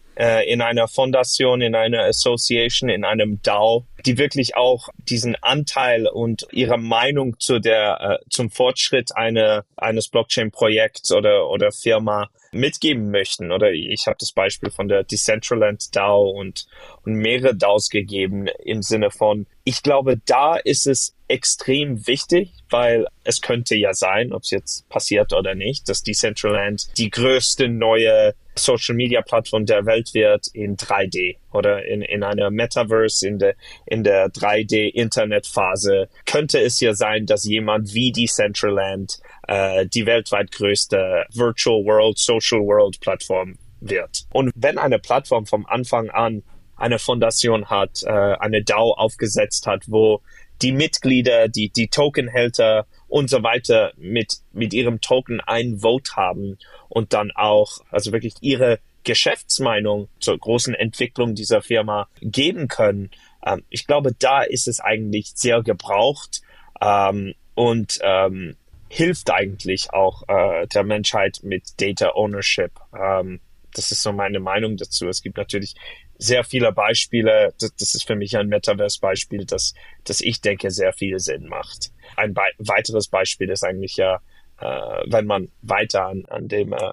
[0.50, 6.46] in einer Fondation, in einer Association, in einem DAO, die wirklich auch diesen Anteil und
[6.52, 13.50] ihre Meinung zu der, äh, zum Fortschritt eine, eines Blockchain-Projekts oder, oder Firma mitgeben möchten.
[13.50, 16.66] Oder ich habe das Beispiel von der Decentraland DAO und,
[17.04, 23.06] und mehrere DAOs gegeben im Sinne von, ich glaube, da ist es extrem wichtig, weil
[23.24, 28.34] es könnte ja sein, ob es jetzt passiert oder nicht, dass Decentraland die größte neue
[28.56, 33.54] Social Media Plattform der Welt wird in 3D oder in, in einer Metaverse, in der,
[33.86, 36.08] in der 3D Internetphase.
[36.26, 42.60] Könnte es ja sein, dass jemand wie Decentraland äh, die weltweit größte Virtual World, Social
[42.60, 44.24] World Plattform wird.
[44.32, 46.42] Und wenn eine Plattform vom Anfang an
[46.76, 50.20] eine Fondation hat, äh, eine DAO aufgesetzt hat, wo
[50.62, 56.58] die Mitglieder, die, die Tokenhälter und so weiter mit, mit ihrem Token ein Vote haben
[56.88, 63.10] und dann auch, also wirklich ihre Geschäftsmeinung zur großen Entwicklung dieser Firma geben können,
[63.44, 66.40] Ähm, ich glaube, da ist es eigentlich sehr gebraucht
[66.80, 68.56] ähm, und ähm,
[68.88, 72.72] hilft eigentlich auch äh, der Menschheit mit Data Ownership.
[72.98, 73.40] Ähm,
[73.72, 75.08] das ist so meine Meinung dazu.
[75.08, 75.74] Es gibt natürlich
[76.16, 77.52] sehr viele Beispiele.
[77.58, 81.90] Das, das ist für mich ein Metaverse-Beispiel, das, das ich denke sehr viel Sinn macht.
[82.16, 84.20] Ein Be weiteres Beispiel ist eigentlich ja,
[84.60, 86.92] äh, wenn man weiter an, an dem äh,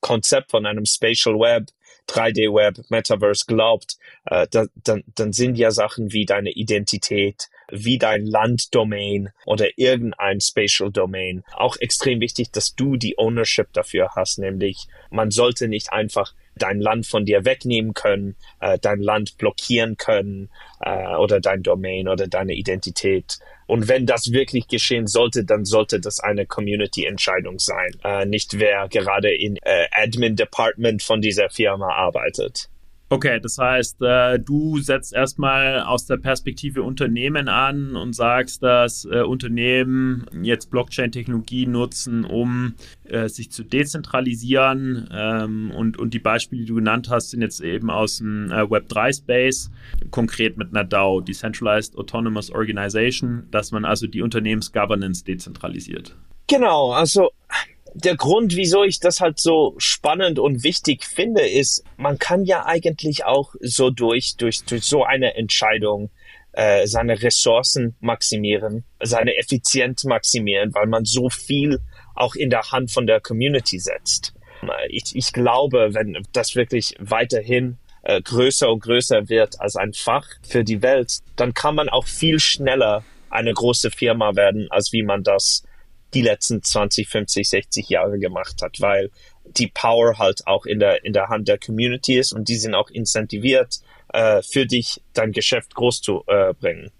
[0.00, 1.68] Konzept von einem Spatial Web
[2.08, 8.26] 3D-Web, Metaverse glaubt, äh, da, dann, dann sind ja Sachen wie deine Identität, wie dein
[8.26, 14.88] Landdomain oder irgendein Spatial Domain auch extrem wichtig, dass du die Ownership dafür hast, nämlich
[15.10, 20.48] man sollte nicht einfach dein Land von dir wegnehmen können, äh, dein Land blockieren können
[20.80, 23.38] äh, oder dein Domain oder deine Identität.
[23.66, 28.88] Und wenn das wirklich geschehen sollte, dann sollte das eine Community-Entscheidung sein, äh, nicht wer
[28.88, 32.69] gerade in äh, Admin-Department von dieser Firma arbeitet.
[33.12, 39.04] Okay, das heißt, äh, du setzt erstmal aus der Perspektive Unternehmen an und sagst, dass
[39.04, 42.74] äh, Unternehmen jetzt Blockchain-Technologie nutzen, um
[43.08, 45.08] äh, sich zu dezentralisieren.
[45.12, 48.62] Ähm, und, und die Beispiele, die du genannt hast, sind jetzt eben aus dem äh,
[48.62, 49.72] Web3-Space,
[50.12, 56.16] konkret mit einer DAO, Decentralized Autonomous Organization, dass man also die Unternehmensgovernance dezentralisiert.
[56.46, 57.30] Genau, also
[57.94, 62.66] der Grund, wieso ich das halt so spannend und wichtig finde, ist, man kann ja
[62.66, 66.10] eigentlich auch so durch, durch, durch so eine Entscheidung
[66.52, 71.80] äh, seine Ressourcen maximieren, seine Effizienz maximieren, weil man so viel
[72.14, 74.34] auch in der Hand von der Community setzt.
[74.88, 80.26] Ich, ich glaube, wenn das wirklich weiterhin äh, größer und größer wird als ein Fach
[80.42, 85.02] für die Welt, dann kann man auch viel schneller eine große Firma werden, als wie
[85.02, 85.64] man das
[86.14, 89.10] die letzten 20, 50, 60 Jahre gemacht hat, weil
[89.44, 92.74] die Power halt auch in der, in der Hand der Community ist und die sind
[92.74, 93.80] auch incentiviert,
[94.12, 96.90] äh, für dich dein Geschäft groß zu äh, bringen.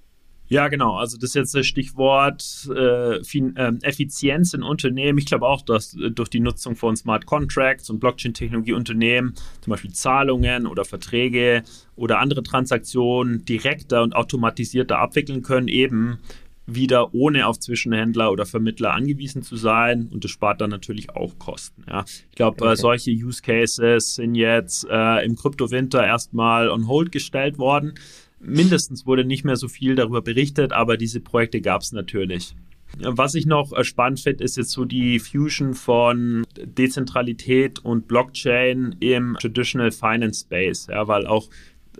[0.51, 0.97] Ja, genau.
[0.97, 2.43] Also das ist jetzt das Stichwort
[2.77, 5.17] äh, fin, äh, Effizienz in Unternehmen.
[5.17, 9.71] Ich glaube auch, dass äh, durch die Nutzung von Smart Contracts und Blockchain-Technologie Unternehmen zum
[9.71, 11.63] Beispiel Zahlungen oder Verträge
[11.95, 16.19] oder andere Transaktionen direkter und automatisierter abwickeln können, eben
[16.67, 21.39] wieder ohne auf Zwischenhändler oder Vermittler angewiesen zu sein und das spart dann natürlich auch
[21.39, 21.85] Kosten.
[21.89, 22.05] Ja.
[22.31, 22.73] Ich glaube, äh, okay.
[22.73, 27.95] äh, solche Use Cases sind jetzt äh, im Kryptowinter erstmal on hold gestellt worden.
[28.39, 32.55] Mindestens wurde nicht mehr so viel darüber berichtet, aber diese Projekte gab es natürlich.
[32.99, 38.97] Was ich noch äh, spannend finde, ist jetzt so die Fusion von Dezentralität und Blockchain
[39.01, 41.49] im Traditional Finance Space, ja, weil auch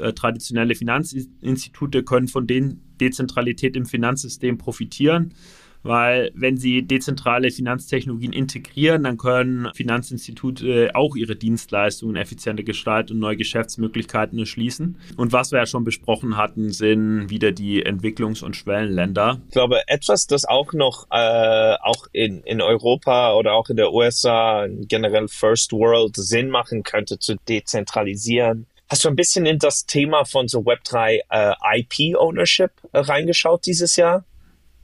[0.01, 5.35] äh, traditionelle Finanzinstitute können von den Dezentralität im Finanzsystem profitieren,
[5.83, 13.19] weil wenn sie dezentrale Finanztechnologien integrieren, dann können Finanzinstitute auch ihre Dienstleistungen effizienter gestalten und
[13.21, 14.99] neue Geschäftsmöglichkeiten erschließen.
[15.17, 19.41] Und was wir ja schon besprochen hatten, sind wieder die Entwicklungs- und Schwellenländer.
[19.47, 23.93] Ich glaube, etwas, das auch noch äh, auch in, in Europa oder auch in der
[23.93, 29.87] USA generell First World Sinn machen könnte, zu dezentralisieren, Hast du ein bisschen in das
[29.87, 34.25] Thema von so Web3 äh, IP-Ownership äh, reingeschaut dieses Jahr?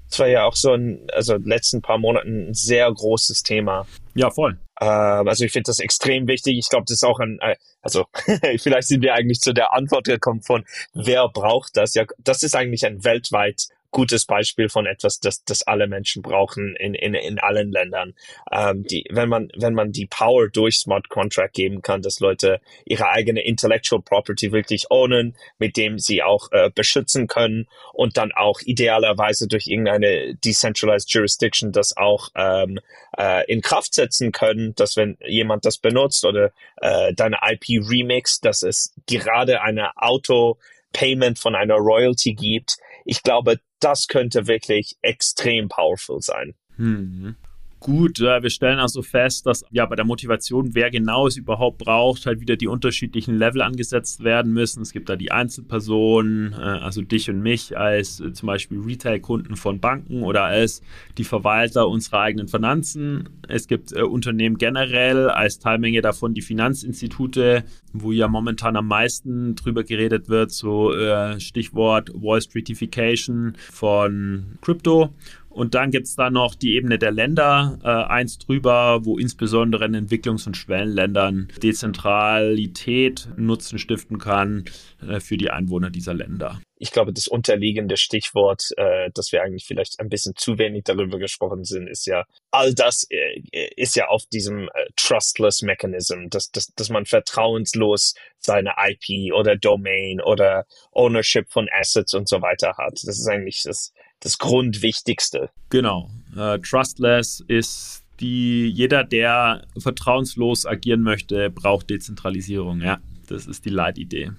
[0.08, 3.84] Das war ja auch so ein, also letzten paar Monaten ein sehr großes Thema.
[4.14, 4.60] Ja, voll.
[4.80, 6.56] Äh, also ich finde das extrem wichtig.
[6.56, 8.06] Ich glaube, das ist auch ein, äh, also
[8.58, 10.64] vielleicht sind wir eigentlich zu der Antwort gekommen von,
[10.94, 11.94] wer braucht das?
[11.94, 13.66] Ja, das ist eigentlich ein weltweit
[13.96, 18.12] gutes Beispiel von etwas, das, das alle Menschen brauchen in, in, in allen Ländern.
[18.52, 22.60] Ähm, die, wenn man, wenn man die Power durch Smart Contract geben kann, dass Leute
[22.84, 28.32] ihre eigene Intellectual Property wirklich ownen, mit dem sie auch äh, beschützen können und dann
[28.32, 32.78] auch idealerweise durch irgendeine Decentralized Jurisdiction das auch ähm,
[33.16, 38.40] äh, in Kraft setzen können, dass wenn jemand das benutzt oder äh, deine IP remix,
[38.40, 40.58] dass es gerade eine Auto
[40.92, 42.76] Payment von einer Royalty gibt.
[43.04, 46.54] Ich glaube, das könnte wirklich extrem powerful sein.
[46.76, 47.36] Hm.
[47.78, 52.24] Gut, wir stellen also fest, dass ja bei der Motivation, wer genau es überhaupt braucht,
[52.24, 54.82] halt wieder die unterschiedlichen Level angesetzt werden müssen.
[54.82, 59.56] Es gibt da die Einzelpersonen, äh, also dich und mich als äh, zum Beispiel Retail-Kunden
[59.56, 60.80] von Banken oder als
[61.18, 63.28] die Verwalter unserer eigenen Finanzen.
[63.46, 69.54] Es gibt äh, Unternehmen generell, als Teilmenge davon die Finanzinstitute, wo ja momentan am meisten
[69.54, 70.92] drüber geredet wird, so
[71.38, 75.14] Stichwort Wall Streetification von Crypto
[75.56, 79.86] Und dann gibt es da noch die Ebene der Länder, äh, eins drüber, wo insbesondere
[79.86, 84.66] in Entwicklungs- und Schwellenländern Dezentralität Nutzen stiften kann
[85.00, 89.64] äh, für die Einwohner dieser Länder ich glaube, das unterliegende Stichwort, äh, dass wir eigentlich
[89.64, 93.40] vielleicht ein bisschen zu wenig darüber gesprochen sind, ist ja, all das äh,
[93.76, 99.56] ist ja auf diesem äh, Trustless Mechanism, dass, dass, dass man vertrauenslos seine IP oder
[99.56, 103.00] Domain oder Ownership von Assets und so weiter hat.
[103.04, 105.50] Das ist eigentlich das, das Grundwichtigste.
[105.70, 106.10] Genau.
[106.36, 112.80] Uh, trustless ist die, jeder, der vertrauenslos agieren möchte, braucht Dezentralisierung.
[112.80, 112.98] Ja,
[113.28, 114.32] das ist die Leitidee.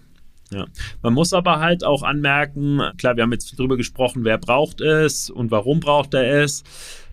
[0.52, 0.66] Ja.
[1.02, 5.30] Man muss aber halt auch anmerken, klar, wir haben jetzt drüber gesprochen, wer braucht es
[5.30, 6.63] und warum braucht er es.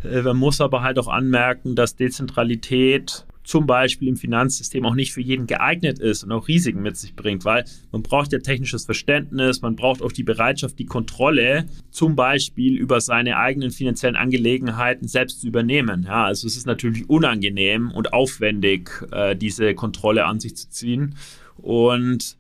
[0.05, 5.13] Äh, man muss aber halt auch anmerken, dass Dezentralität zum Beispiel im Finanzsystem auch nicht
[5.13, 8.87] für jeden geeignet ist und auch Risiken mit sich bringt, weil man braucht ja technisches
[8.87, 15.07] Verständnis, man braucht auch die Bereitschaft, die Kontrolle zum Beispiel über seine eigenen finanziellen Angelegenheiten
[15.07, 16.05] selbst zu übernehmen.
[16.05, 21.15] Ja, also es ist natürlich unangenehm und aufwendig, äh, diese Kontrolle an sich zu ziehen
[21.57, 22.37] und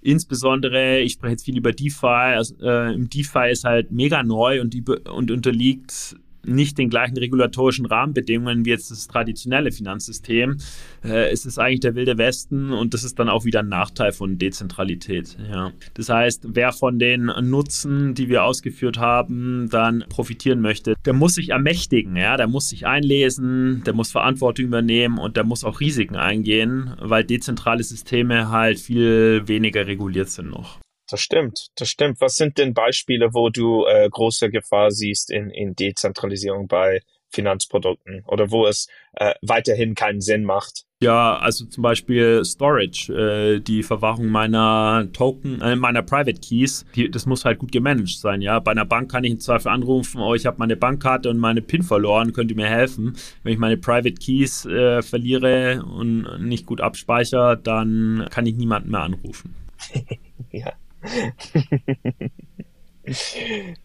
[0.00, 4.60] Insbesondere, ich spreche jetzt viel über DeFi, also, äh, im DeFi ist halt mega neu
[4.60, 6.16] und, die, und unterliegt
[6.48, 10.58] nicht den gleichen regulatorischen Rahmenbedingungen wie jetzt das traditionelle Finanzsystem.
[11.04, 14.12] Äh, es ist eigentlich der wilde Westen und das ist dann auch wieder ein Nachteil
[14.12, 15.36] von Dezentralität.
[15.50, 15.72] Ja.
[15.94, 21.34] Das heißt, wer von den Nutzen, die wir ausgeführt haben, dann profitieren möchte, der muss
[21.34, 25.80] sich ermächtigen, ja, der muss sich einlesen, der muss Verantwortung übernehmen und der muss auch
[25.80, 30.78] Risiken eingehen, weil dezentrale Systeme halt viel weniger reguliert sind noch.
[31.08, 32.20] Das stimmt, das stimmt.
[32.20, 38.24] Was sind denn Beispiele, wo du äh, große Gefahr siehst in, in Dezentralisierung bei Finanzprodukten
[38.26, 40.84] oder wo es äh, weiterhin keinen Sinn macht?
[41.00, 47.10] Ja, also zum Beispiel Storage, äh, die Verwahrung meiner Token, äh, meiner Private Keys, die,
[47.10, 48.58] das muss halt gut gemanagt sein, ja.
[48.58, 51.62] Bei einer Bank kann ich im Zweifel anrufen, oh, ich habe meine Bankkarte und meine
[51.62, 53.16] PIN verloren, könnt ihr mir helfen?
[53.44, 58.90] Wenn ich meine Private Keys äh, verliere und nicht gut abspeichere, dann kann ich niemanden
[58.90, 59.54] mehr anrufen.
[60.50, 60.72] ja.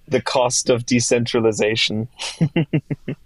[0.08, 2.10] The cost of decentralization.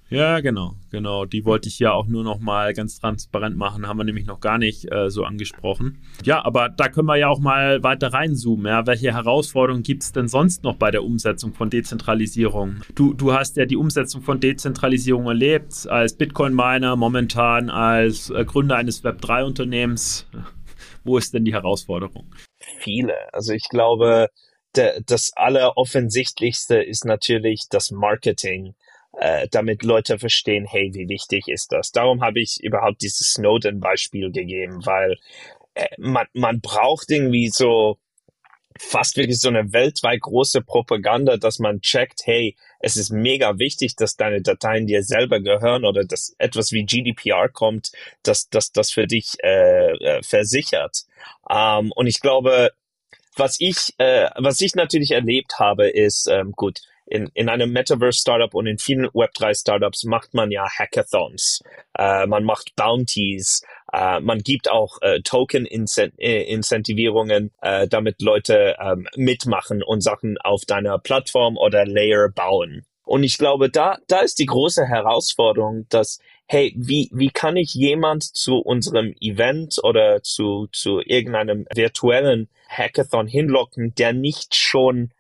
[0.10, 1.26] ja, genau, genau.
[1.26, 4.40] Die wollte ich ja auch nur noch mal ganz transparent machen, haben wir nämlich noch
[4.40, 6.00] gar nicht äh, so angesprochen.
[6.24, 8.68] Ja, aber da können wir ja auch mal weiter reinzoomen.
[8.68, 8.86] Ja?
[8.86, 12.82] Welche Herausforderungen gibt es denn sonst noch bei der Umsetzung von Dezentralisierung?
[12.94, 18.76] Du, du hast ja die Umsetzung von Dezentralisierung erlebt, als Bitcoin-Miner, momentan als äh, Gründer
[18.76, 20.28] eines Web3-Unternehmens.
[21.04, 22.26] Wo ist denn die Herausforderung?
[22.78, 23.34] Viele.
[23.34, 24.30] Also ich glaube,
[24.76, 28.76] der, das Alleroffensichtlichste ist natürlich das Marketing,
[29.18, 31.92] äh, damit Leute verstehen, hey, wie wichtig ist das?
[31.92, 35.18] Darum habe ich überhaupt dieses Snowden-Beispiel gegeben, weil
[35.74, 37.98] äh, man, man braucht irgendwie so
[38.80, 43.96] fast wirklich so eine weltweit große Propaganda, dass man checkt, hey, es ist mega wichtig,
[43.96, 47.92] dass deine Dateien dir selber gehören oder dass etwas wie GDPR kommt,
[48.24, 51.06] dass das das für dich äh, äh, versichert.
[51.50, 52.72] Ähm, und ich glaube,
[53.36, 58.54] was ich, äh, was ich natürlich erlebt habe, ist, ähm, gut, in, in einem Metaverse-Startup
[58.54, 61.62] und in vielen Web3-Startups macht man ja Hackathons,
[61.98, 63.62] äh, man macht Bounties,
[63.94, 71.00] äh, man gibt auch äh, Token-Incentivierungen, äh, damit Leute ähm, mitmachen und Sachen auf deiner
[71.00, 72.86] Plattform oder Layer bauen.
[73.06, 77.74] Und ich glaube, da, da ist die große Herausforderung, dass, hey, wie, wie kann ich
[77.74, 85.12] jemand zu unserem Event oder zu, zu irgendeinem virtuellen Hackathon hinlocken, der nicht schon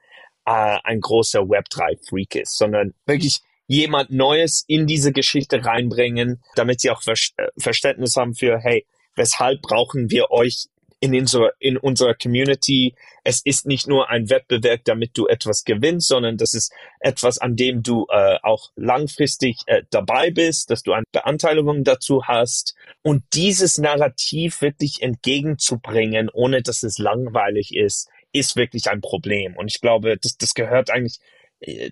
[0.45, 6.89] äh, ein großer Web3-Freak ist, sondern wirklich jemand Neues in diese Geschichte reinbringen, damit sie
[6.89, 10.67] auch Ver äh, Verständnis haben für, hey, weshalb brauchen wir euch
[10.99, 12.95] in unserer, in unserer Community.
[13.23, 17.55] Es ist nicht nur ein Wettbewerb, damit du etwas gewinnst, sondern das ist etwas, an
[17.55, 22.75] dem du äh, auch langfristig äh, dabei bist, dass du eine Beanteiligung dazu hast.
[23.03, 29.55] Und dieses Narrativ wirklich entgegenzubringen, ohne dass es langweilig ist, ist wirklich ein Problem.
[29.55, 31.19] Und ich glaube, das, das gehört eigentlich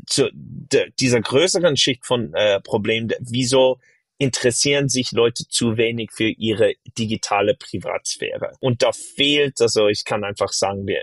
[0.06, 3.12] zu de, dieser größeren Schicht von äh, Problemen.
[3.20, 3.80] Wieso
[4.18, 8.54] interessieren sich Leute zu wenig für ihre digitale Privatsphäre.
[8.60, 11.02] Und da fehlt, also ich kann einfach sagen, äh,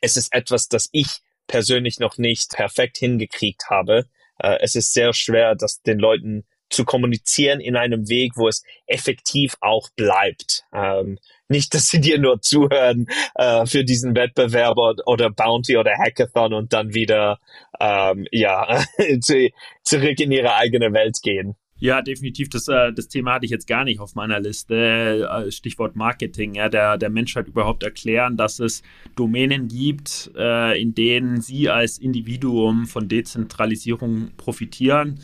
[0.00, 4.06] es ist etwas, das ich persönlich noch nicht perfekt hingekriegt habe.
[4.38, 8.62] Äh, es ist sehr schwer, das den Leuten zu kommunizieren in einem Weg, wo es
[8.86, 10.64] effektiv auch bleibt.
[10.72, 16.54] Ähm, nicht, dass sie dir nur zuhören äh, für diesen Wettbewerb oder Bounty oder Hackathon
[16.54, 17.38] und dann wieder
[17.80, 18.82] ähm, ja
[19.82, 21.56] zurück in ihre eigene Welt gehen.
[21.80, 22.50] Ja, definitiv.
[22.50, 25.26] Das, äh, das Thema hatte ich jetzt gar nicht auf meiner Liste.
[25.28, 26.54] Äh, Stichwort Marketing.
[26.54, 28.82] Ja, der, der Menschheit überhaupt erklären, dass es
[29.16, 35.20] Domänen gibt, äh, in denen sie als Individuum von Dezentralisierung profitieren.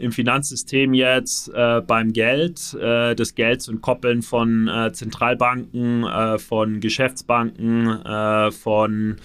[0.00, 6.06] Im Finanzsystem jetzt äh, beim Geld, äh, das Geld zu entkoppeln von äh, Zentralbanken,
[6.38, 9.16] von Geschäftsbanken, von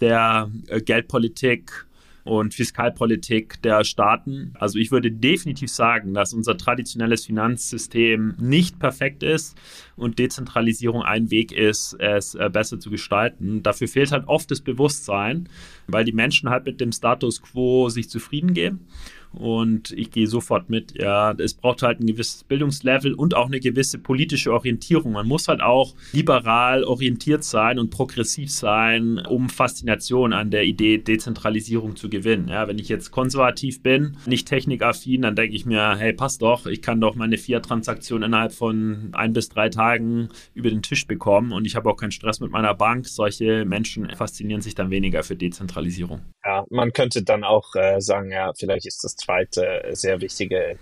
[0.00, 0.50] der
[0.84, 1.86] Geldpolitik
[2.28, 4.52] und Fiskalpolitik der Staaten.
[4.58, 9.56] Also ich würde definitiv sagen, dass unser traditionelles Finanzsystem nicht perfekt ist
[9.96, 13.62] und Dezentralisierung ein Weg ist, es äh, besser zu gestalten.
[13.62, 15.48] Dafür fehlt halt oft das Bewusstsein,
[15.86, 18.86] weil die Menschen halt mit dem Status quo sich zufrieden geben
[19.32, 20.98] und ich gehe sofort mit.
[20.98, 25.12] Ja, es braucht halt ein gewisses Bildungslevel und auch eine gewisse politische Orientierung.
[25.12, 30.98] Man muss halt auch liberal orientiert sein und progressiv sein, um Faszination an der Idee
[30.98, 32.48] Dezentralisierung zu gewinnen.
[32.48, 36.66] Ja, wenn ich jetzt konservativ bin, nicht technikaffin, dann denke ich mir, hey, passt doch,
[36.66, 41.52] ich kann doch meine Fiat-Transaktion innerhalb von ein bis drei Tagen über den Tisch bekommen
[41.52, 43.06] und ich habe auch keinen Stress mit meiner Bank.
[43.08, 46.20] Solche Menschen faszinieren sich dann weniger für Dezentralisierung.
[46.44, 50.78] Ja, man könnte dann auch äh, sagen, ja, vielleicht ist das zweite sehr wichtige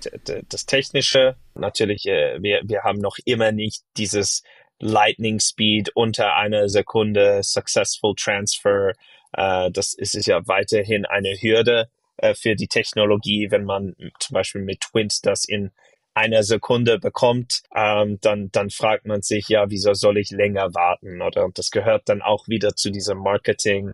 [0.48, 1.36] das Technische.
[1.54, 4.42] Natürlich, äh, wir, wir haben noch immer nicht dieses
[4.78, 8.92] Lightning Speed unter einer Sekunde, Successful Transfer.
[9.32, 14.62] Äh, das ist ja weiterhin eine Hürde äh, für die Technologie, wenn man zum Beispiel
[14.62, 15.72] mit Twins das in
[16.16, 21.20] einer Sekunde bekommt, ähm, dann, dann fragt man sich, ja, wieso soll ich länger warten?
[21.20, 23.92] Oder und das gehört dann auch wieder zu diesem Marketing.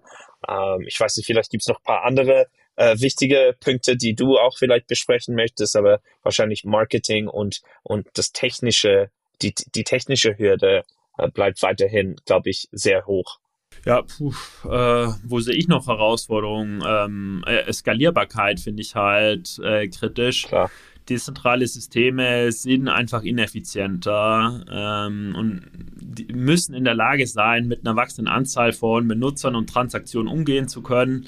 [0.48, 2.46] Ähm, ich weiß nicht, vielleicht gibt's noch paar andere
[2.76, 8.32] äh, wichtige Punkte, die du auch vielleicht besprechen möchtest, aber wahrscheinlich Marketing und, und das
[8.32, 9.10] technische,
[9.42, 10.84] die, die technische Hürde
[11.18, 13.38] äh, bleibt weiterhin, glaube ich, sehr hoch.
[13.84, 14.32] Ja, puh,
[14.64, 16.82] äh, wo sehe ich noch Herausforderungen?
[16.86, 20.46] Ähm, äh, Skalierbarkeit finde ich halt äh, kritisch.
[20.46, 20.70] Klar
[21.08, 28.32] dezentrale Systeme sind einfach ineffizienter ähm, und müssen in der Lage sein, mit einer wachsenden
[28.32, 31.26] Anzahl von Benutzern und Transaktionen umgehen zu können,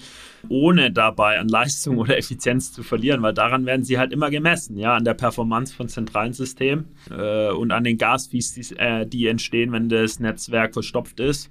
[0.49, 4.76] ohne dabei an Leistung oder Effizienz zu verlieren, weil daran werden sie halt immer gemessen,
[4.76, 9.26] ja, an der Performance von zentralen Systemen äh, und an den Gasfees, die, äh, die
[9.26, 11.51] entstehen, wenn das Netzwerk verstopft ist.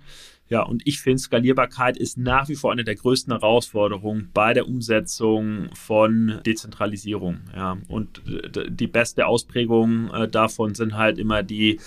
[0.49, 4.67] Ja, und ich finde, Skalierbarkeit ist nach wie vor eine der größten Herausforderungen bei der
[4.67, 7.39] Umsetzung von Dezentralisierung.
[7.55, 8.21] Ja, und
[8.69, 11.79] die beste Ausprägung äh, davon sind halt immer die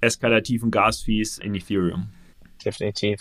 [0.00, 2.08] eskalativen Gasfees in Ethereum.
[2.64, 3.20] Definitiv.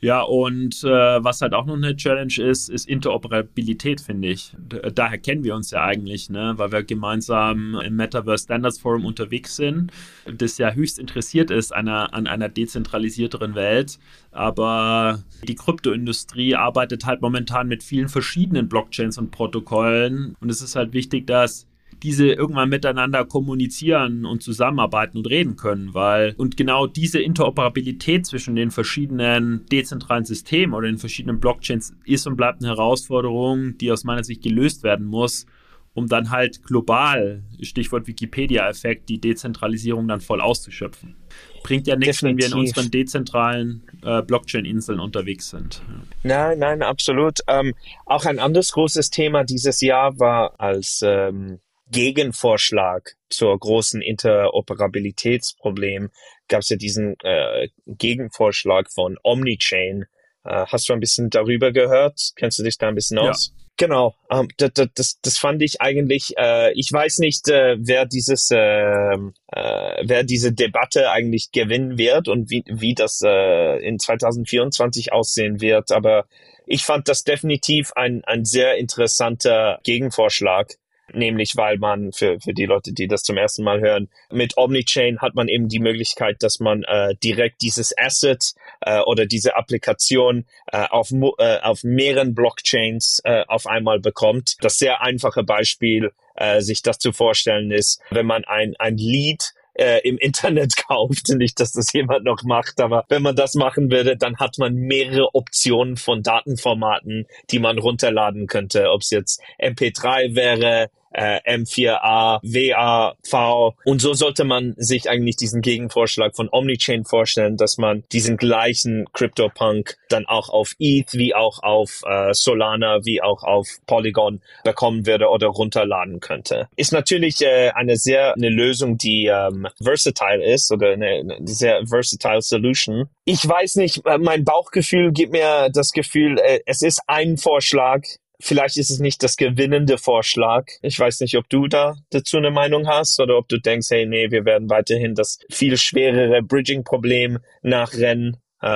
[0.00, 4.52] Ja, und äh, was halt auch noch eine Challenge ist, ist Interoperabilität, finde ich.
[4.56, 6.54] D daher kennen wir uns ja eigentlich, ne?
[6.56, 9.90] weil wir gemeinsam im Metaverse Standards Forum unterwegs sind,
[10.32, 13.98] das ja höchst interessiert ist einer, an einer dezentralisierteren Welt.
[14.30, 20.36] Aber die Kryptoindustrie arbeitet halt momentan mit vielen verschiedenen Blockchains und Protokollen.
[20.40, 21.67] Und es ist halt wichtig, dass
[22.02, 28.54] diese irgendwann miteinander kommunizieren und zusammenarbeiten und reden können, weil und genau diese Interoperabilität zwischen
[28.54, 34.04] den verschiedenen dezentralen Systemen oder den verschiedenen Blockchains ist und bleibt eine Herausforderung, die aus
[34.04, 35.46] meiner Sicht gelöst werden muss,
[35.94, 41.16] um dann halt global, Stichwort Wikipedia-Effekt, die Dezentralisierung dann voll auszuschöpfen.
[41.64, 42.44] Bringt ja nichts, Definitiv.
[42.44, 45.82] wenn wir in unseren dezentralen äh, Blockchain-Inseln unterwegs sind.
[46.22, 47.40] Nein, nein, absolut.
[47.48, 47.74] Ähm,
[48.06, 51.58] auch ein anderes großes Thema dieses Jahr war, als ähm,
[51.90, 56.10] Gegenvorschlag zur großen Interoperabilitätsproblem
[56.48, 60.04] gab es ja diesen äh, Gegenvorschlag von Omnichain.
[60.44, 62.32] Äh, hast du ein bisschen darüber gehört?
[62.36, 63.48] Kennst du dich da ein bisschen aus?
[63.48, 63.54] Ja.
[63.78, 68.50] Genau, ähm, das, das, das fand ich eigentlich, äh, ich weiß nicht, äh, wer dieses,
[68.50, 75.12] äh, äh, wer diese Debatte eigentlich gewinnen wird und wie, wie das äh, in 2024
[75.12, 76.26] aussehen wird, aber
[76.66, 80.74] ich fand das definitiv ein, ein sehr interessanter Gegenvorschlag
[81.12, 85.20] nämlich weil man für, für die Leute, die das zum ersten Mal hören, mit Omnichain
[85.20, 90.46] hat man eben die Möglichkeit, dass man äh, direkt dieses Asset äh, oder diese Applikation
[90.66, 94.56] äh, auf, äh, auf mehreren Blockchains äh, auf einmal bekommt.
[94.60, 99.52] Das sehr einfache Beispiel, äh, sich das zu vorstellen ist, wenn man ein, ein Lead
[99.78, 101.28] äh, im Internet kauft.
[101.30, 104.74] Nicht, dass das jemand noch macht, aber wenn man das machen würde, dann hat man
[104.74, 108.90] mehrere Optionen von Datenformaten, die man runterladen könnte.
[108.90, 113.74] Ob es jetzt MP3 wäre, äh, M4A, WAV.
[113.84, 119.06] Und so sollte man sich eigentlich diesen Gegenvorschlag von Omnichain vorstellen, dass man diesen gleichen
[119.12, 125.06] CryptoPunk dann auch auf ETH wie auch auf äh, Solana wie auch auf Polygon bekommen
[125.06, 126.68] würde oder runterladen könnte.
[126.76, 131.86] Ist natürlich äh, eine sehr eine Lösung, die ähm, versatile ist oder eine, eine sehr
[131.86, 133.08] versatile Solution.
[133.24, 138.02] Ich weiß nicht, äh, mein Bauchgefühl gibt mir das Gefühl, äh, es ist ein Vorschlag,
[138.40, 140.66] Vielleicht ist es nicht das gewinnende Vorschlag.
[140.82, 144.06] Ich weiß nicht, ob du da dazu eine Meinung hast oder ob du denkst, hey,
[144.06, 148.36] nee, wir werden weiterhin das viel schwerere Bridging-Problem nachrennen.
[148.60, 148.66] Äh,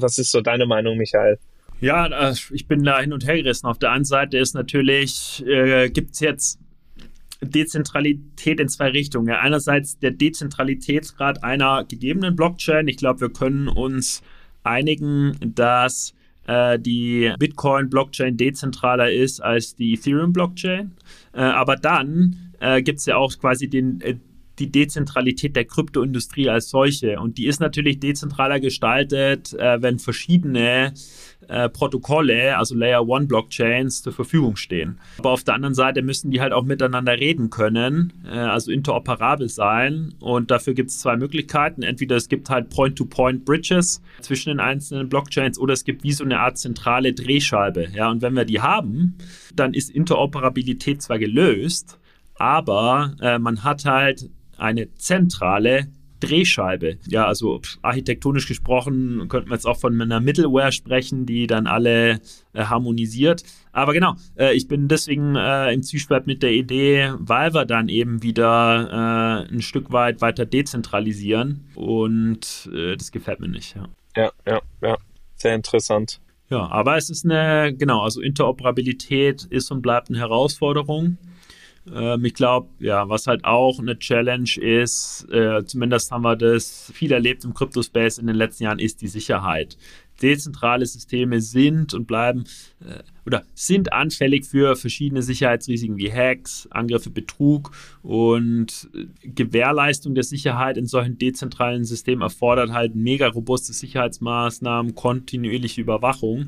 [0.00, 1.38] was ist so deine Meinung, Michael?
[1.80, 3.66] Ja, äh, ich bin da hin und her gerissen.
[3.66, 6.58] Auf der einen Seite ist natürlich, äh, gibt es jetzt
[7.40, 9.34] Dezentralität in zwei Richtungen.
[9.34, 12.88] Einerseits der Dezentralitätsgrad einer gegebenen Blockchain.
[12.88, 14.22] Ich glaube, wir können uns
[14.62, 16.14] einigen, dass
[16.46, 20.92] äh, die Bitcoin-Blockchain dezentraler ist als die Ethereum-Blockchain.
[21.32, 24.16] Äh, aber dann äh, gibt es ja auch quasi den, äh,
[24.58, 27.20] die Dezentralität der Kryptoindustrie als solche.
[27.20, 30.94] Und die ist natürlich dezentraler gestaltet, äh, wenn verschiedene
[31.48, 34.98] äh, Protokolle, also Layer One Blockchains, zur Verfügung stehen.
[35.18, 39.48] Aber auf der anderen Seite müssen die halt auch miteinander reden können, äh, also interoperabel
[39.48, 40.14] sein.
[40.20, 41.82] Und dafür gibt es zwei Möglichkeiten.
[41.82, 46.40] Entweder es gibt halt Point-to-Point-Bridges zwischen den einzelnen Blockchains oder es gibt wie so eine
[46.40, 47.88] Art zentrale Drehscheibe.
[47.94, 49.16] Ja, und wenn wir die haben,
[49.54, 51.98] dann ist Interoperabilität zwar gelöst,
[52.36, 55.88] aber äh, man hat halt eine zentrale
[56.20, 56.98] Drehscheibe.
[57.06, 62.20] Ja, also architektonisch gesprochen könnten wir jetzt auch von einer Middleware sprechen, die dann alle
[62.52, 63.42] äh, harmonisiert.
[63.72, 67.88] Aber genau, äh, ich bin deswegen äh, im Zwiespalt mit der Idee, weil wir dann
[67.88, 73.76] eben wieder äh, ein Stück weit weiter dezentralisieren und äh, das gefällt mir nicht.
[73.76, 73.88] Ja.
[74.16, 74.96] ja, ja, ja.
[75.36, 76.20] Sehr interessant.
[76.48, 81.18] Ja, aber es ist eine, genau, also Interoperabilität ist und bleibt eine Herausforderung.
[81.92, 86.90] Ähm, ich glaube, ja, was halt auch eine Challenge ist, äh, zumindest haben wir das
[86.94, 89.76] viel erlebt im Crypto-Space in den letzten Jahren, ist die Sicherheit.
[90.22, 92.44] Dezentrale Systeme sind und bleiben
[92.80, 97.72] äh, oder sind anfällig für verschiedene Sicherheitsrisiken wie Hacks, Angriffe, Betrug
[98.02, 105.80] und äh, Gewährleistung der Sicherheit in solchen dezentralen Systemen erfordert halt mega robuste Sicherheitsmaßnahmen, kontinuierliche
[105.80, 106.46] Überwachung.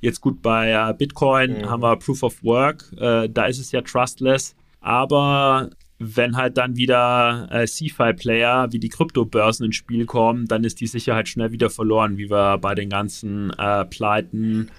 [0.00, 1.68] Jetzt gut, bei äh, Bitcoin mhm.
[1.68, 4.54] haben wir Proof of Work, äh, da ist es ja trustless.
[4.80, 10.80] Aber wenn halt dann wieder äh, CFI-Player wie die Kryptobörsen ins Spiel kommen, dann ist
[10.80, 14.70] die Sicherheit schnell wieder verloren, wie wir bei den ganzen äh, Pleiten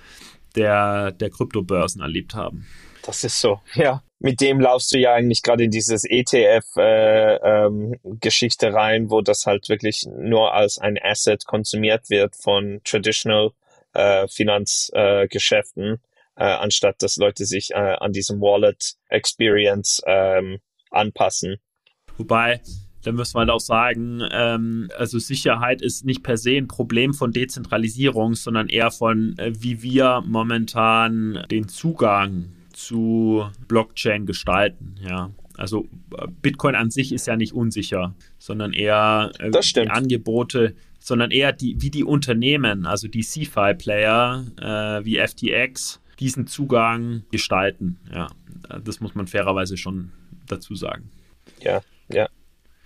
[0.55, 2.65] der, der Kryptobörsen erlebt haben.
[3.05, 4.01] Das ist so, ja.
[4.19, 9.47] Mit dem laufst du ja eigentlich gerade in dieses ETF-Geschichte äh, ähm, rein, wo das
[9.47, 13.53] halt wirklich nur als ein Asset konsumiert wird von traditional
[13.93, 15.99] äh, Finanzgeschäften
[16.35, 20.59] äh, anstatt dass Leute sich äh, an diesem Wallet Experience ähm,
[20.89, 21.57] anpassen.
[22.17, 22.61] Wobei,
[23.03, 27.31] da muss man auch sagen, ähm, also Sicherheit ist nicht per se ein Problem von
[27.31, 34.95] Dezentralisierung, sondern eher von, äh, wie wir momentan den Zugang zu Blockchain gestalten.
[35.01, 40.75] Ja, also äh, Bitcoin an sich ist ja nicht unsicher, sondern eher äh, die Angebote,
[40.99, 47.99] sondern eher die, wie die Unternehmen, also die CFI-Player äh, wie FTX, diesen Zugang gestalten.
[48.13, 48.27] Ja,
[48.83, 50.11] das muss man fairerweise schon
[50.47, 51.09] dazu sagen.
[51.59, 52.29] Ja, ja,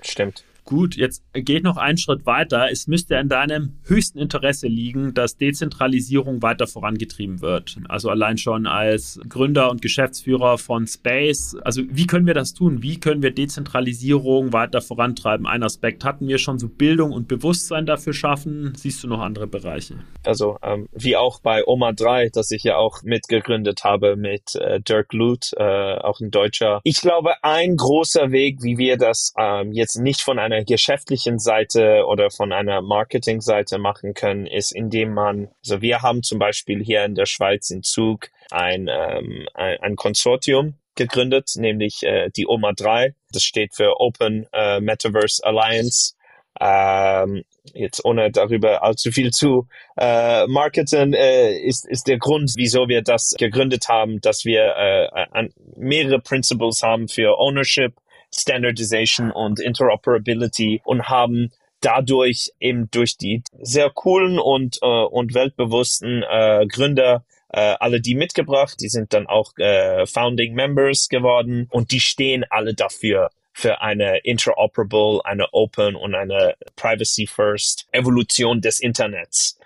[0.02, 0.44] stimmt.
[0.66, 2.72] Gut, jetzt geht noch einen Schritt weiter.
[2.72, 7.78] Es müsste in deinem höchsten Interesse liegen, dass Dezentralisierung weiter vorangetrieben wird.
[7.88, 11.56] Also allein schon als Gründer und Geschäftsführer von Space.
[11.64, 12.82] Also wie können wir das tun?
[12.82, 15.46] Wie können wir Dezentralisierung weiter vorantreiben?
[15.46, 18.74] Ein Aspekt hatten wir schon so Bildung und Bewusstsein dafür schaffen.
[18.76, 20.00] Siehst du noch andere Bereiche?
[20.24, 24.82] Also ähm, wie auch bei Oma 3, das ich ja auch mitgegründet habe mit äh,
[24.82, 25.64] Dirk Luth, äh,
[25.98, 26.82] auch ein Deutscher.
[26.84, 31.40] Ich glaube, ein großer Weg, wie wir das ähm, jetzt nicht von einer einer geschäftlichen
[31.40, 36.84] Seite oder von einer Marketing-Seite machen können, ist, indem man, also wir haben zum Beispiel
[36.84, 42.48] hier in der Schweiz in Zug ein, ähm, ein, ein Konsortium gegründet, nämlich äh, die
[42.48, 43.14] OMA 3.
[43.32, 46.14] Das steht für Open äh, Metaverse Alliance.
[46.58, 47.44] Ähm,
[47.74, 53.02] jetzt ohne darüber allzu viel zu äh, marketen, äh, ist, ist der Grund, wieso wir
[53.02, 57.96] das gegründet haben, dass wir äh, mehrere Principles haben für Ownership,
[58.36, 66.24] Standardization und Interoperability und haben dadurch eben durch die sehr coolen und, äh, und weltbewussten
[66.24, 68.78] äh, Gründer äh, alle die mitgebracht.
[68.82, 74.18] Die sind dann auch äh, Founding Members geworden und die stehen alle dafür für eine
[74.24, 79.58] interoperable, eine open und eine privacy first Evolution des Internets.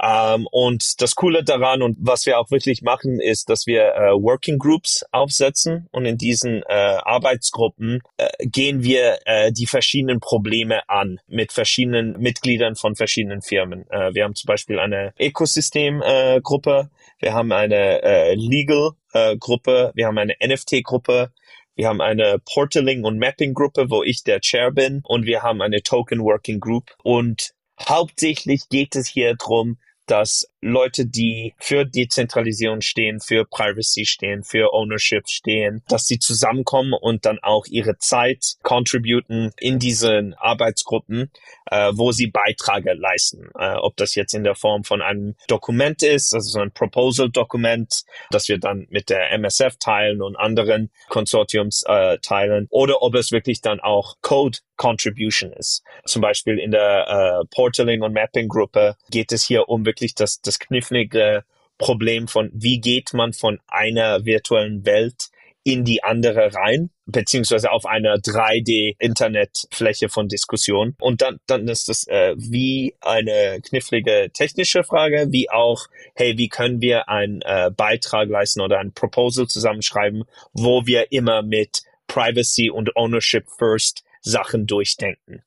[0.00, 4.12] Ähm, und das Coole daran und was wir auch wirklich machen, ist, dass wir äh,
[4.12, 10.88] Working Groups aufsetzen und in diesen äh, Arbeitsgruppen äh, gehen wir äh, die verschiedenen Probleme
[10.88, 13.90] an mit verschiedenen Mitgliedern von verschiedenen Firmen.
[13.90, 20.18] Äh, wir haben zum Beispiel eine Ökosystem-Gruppe, äh, wir haben eine äh, Legal-Gruppe, wir haben
[20.18, 21.32] eine NFT-Gruppe,
[21.74, 25.82] wir haben eine Portaling- und Mapping-Gruppe, wo ich der Chair bin und wir haben eine
[25.82, 29.78] Token-Working Group und hauptsächlich geht es hier drum
[30.08, 36.94] dass Leute, die für Dezentralisierung stehen, für Privacy stehen, für Ownership stehen, dass sie zusammenkommen
[36.94, 41.30] und dann auch ihre Zeit contributen in diesen Arbeitsgruppen,
[41.70, 43.50] äh, wo sie Beiträge leisten.
[43.58, 48.02] Äh, ob das jetzt in der Form von einem Dokument ist, also so ein Proposal-Dokument,
[48.30, 53.30] das wir dann mit der MSF teilen und anderen Konsortiums äh, teilen, oder ob es
[53.30, 55.82] wirklich dann auch Code Contribution ist.
[56.06, 60.40] Zum Beispiel in der äh, Portaling und Mapping Gruppe geht es hier um wirklich das,
[60.40, 61.44] das knifflige
[61.78, 65.30] Problem von, wie geht man von einer virtuellen Welt
[65.64, 70.96] in die andere rein, beziehungsweise auf einer 3D-Internetfläche von Diskussion.
[70.98, 76.48] Und dann, dann ist das äh, wie eine knifflige technische Frage, wie auch, hey, wie
[76.48, 82.70] können wir einen äh, Beitrag leisten oder ein Proposal zusammenschreiben, wo wir immer mit Privacy
[82.70, 85.42] und Ownership First Sachen durchdenken.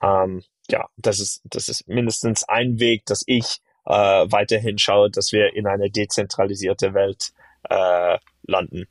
[0.00, 5.32] Ähm, ja, das ist, das ist mindestens ein Weg, dass ich äh, weiterhin schaue, dass
[5.32, 7.32] wir in eine dezentralisierte Welt
[7.68, 8.86] äh, landen.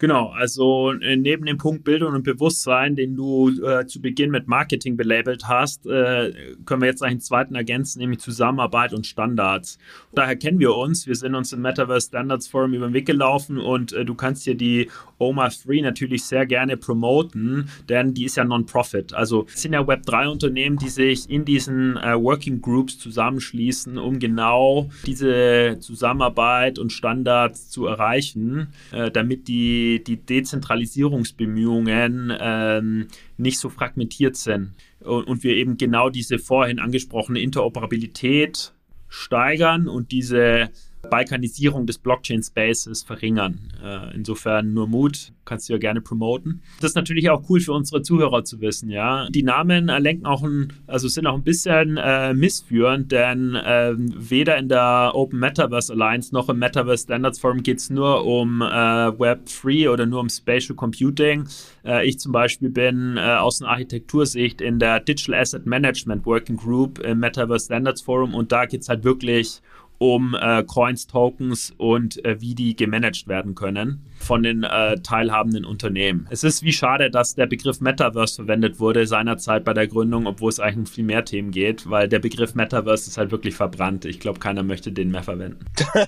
[0.00, 4.48] Genau, also äh, neben dem Punkt Bildung und Bewusstsein, den du äh, zu Beginn mit
[4.48, 6.32] Marketing belabelt hast, äh,
[6.64, 9.78] können wir jetzt einen zweiten ergänzen, nämlich Zusammenarbeit und Standards.
[10.14, 11.06] Daher kennen wir uns.
[11.06, 14.44] Wir sind uns im Metaverse Standards Forum über den Weg gelaufen und äh, du kannst
[14.44, 14.88] hier die
[15.18, 19.12] OMA 3 natürlich sehr gerne promoten, denn die ist ja Non-Profit.
[19.12, 24.88] Also es sind ja Web3-Unternehmen, die sich in diesen äh, Working Groups zusammenschließen, um genau
[25.04, 34.36] diese Zusammenarbeit und Standards zu erreichen, äh, damit die die, Dezentralisierungsbemühungen ähm, nicht so fragmentiert
[34.36, 34.74] sind.
[35.00, 38.72] Und, und wir eben genau diese vorhin angesprochene Interoperabilität
[39.08, 40.70] steigern und diese
[41.08, 43.58] Balkanisierung des Blockchain-Spaces verringern.
[43.82, 46.62] Äh, insofern nur Mut, kannst du ja gerne promoten.
[46.80, 49.28] Das ist natürlich auch cool für unsere Zuhörer zu wissen, ja.
[49.30, 54.58] Die Namen lenken auch ein, also sind auch ein bisschen äh, missführend, denn äh, weder
[54.58, 58.66] in der Open Metaverse Alliance noch im Metaverse Standards Forum geht es nur um äh,
[58.66, 61.48] Web 3 oder nur um Spatial Computing.
[61.84, 66.56] Äh, ich zum Beispiel bin äh, aus einer Architektursicht in der Digital Asset Management Working
[66.56, 69.62] Group im Metaverse Standards Forum und da geht es halt wirklich
[70.00, 75.66] um äh, Coins, Tokens und äh, wie die gemanagt werden können von den äh, teilhabenden
[75.66, 76.26] Unternehmen.
[76.30, 80.48] Es ist wie schade, dass der Begriff Metaverse verwendet wurde seinerzeit bei der Gründung, obwohl
[80.48, 84.06] es eigentlich um viel mehr Themen geht, weil der Begriff Metaverse ist halt wirklich verbrannt.
[84.06, 85.66] Ich glaube, keiner möchte den mehr verwenden.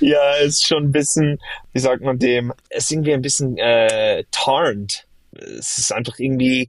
[0.00, 1.38] ja, ist schon ein bisschen,
[1.72, 5.06] wie sagt man dem, es ist irgendwie ein bisschen äh, tarned.
[5.30, 6.68] Es ist einfach irgendwie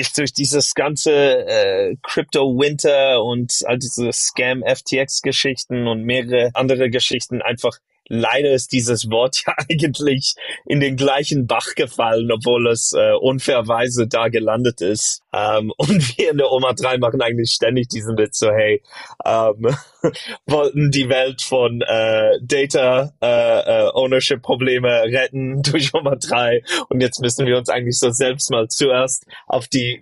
[0.00, 6.50] ist durch dieses ganze äh, Crypto Winter und all diese Scam FTX Geschichten und mehrere
[6.54, 7.78] andere Geschichten einfach
[8.10, 10.34] leider ist dieses Wort ja eigentlich
[10.66, 15.22] in den gleichen Bach gefallen, obwohl es äh, unfairweise da gelandet ist.
[15.32, 18.82] Ähm, und wir in der Oma 3 machen eigentlich ständig diesen Witz so, hey,
[19.24, 19.74] ähm,
[20.46, 27.00] wollten die Welt von äh, Data äh, äh, Ownership Probleme retten durch Oma 3 und
[27.00, 30.00] jetzt müssen wir uns eigentlich so selbst mal zuerst auf die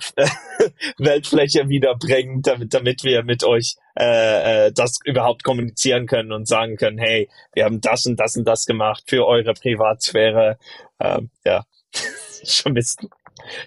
[0.99, 6.77] Weltfläche wiederbringen, damit, damit wir mit euch äh, äh, das überhaupt kommunizieren können und sagen
[6.77, 10.57] können, hey, wir haben das und das und das gemacht für eure Privatsphäre.
[11.01, 11.65] Ähm, ja,
[12.45, 13.11] schon ein bisschen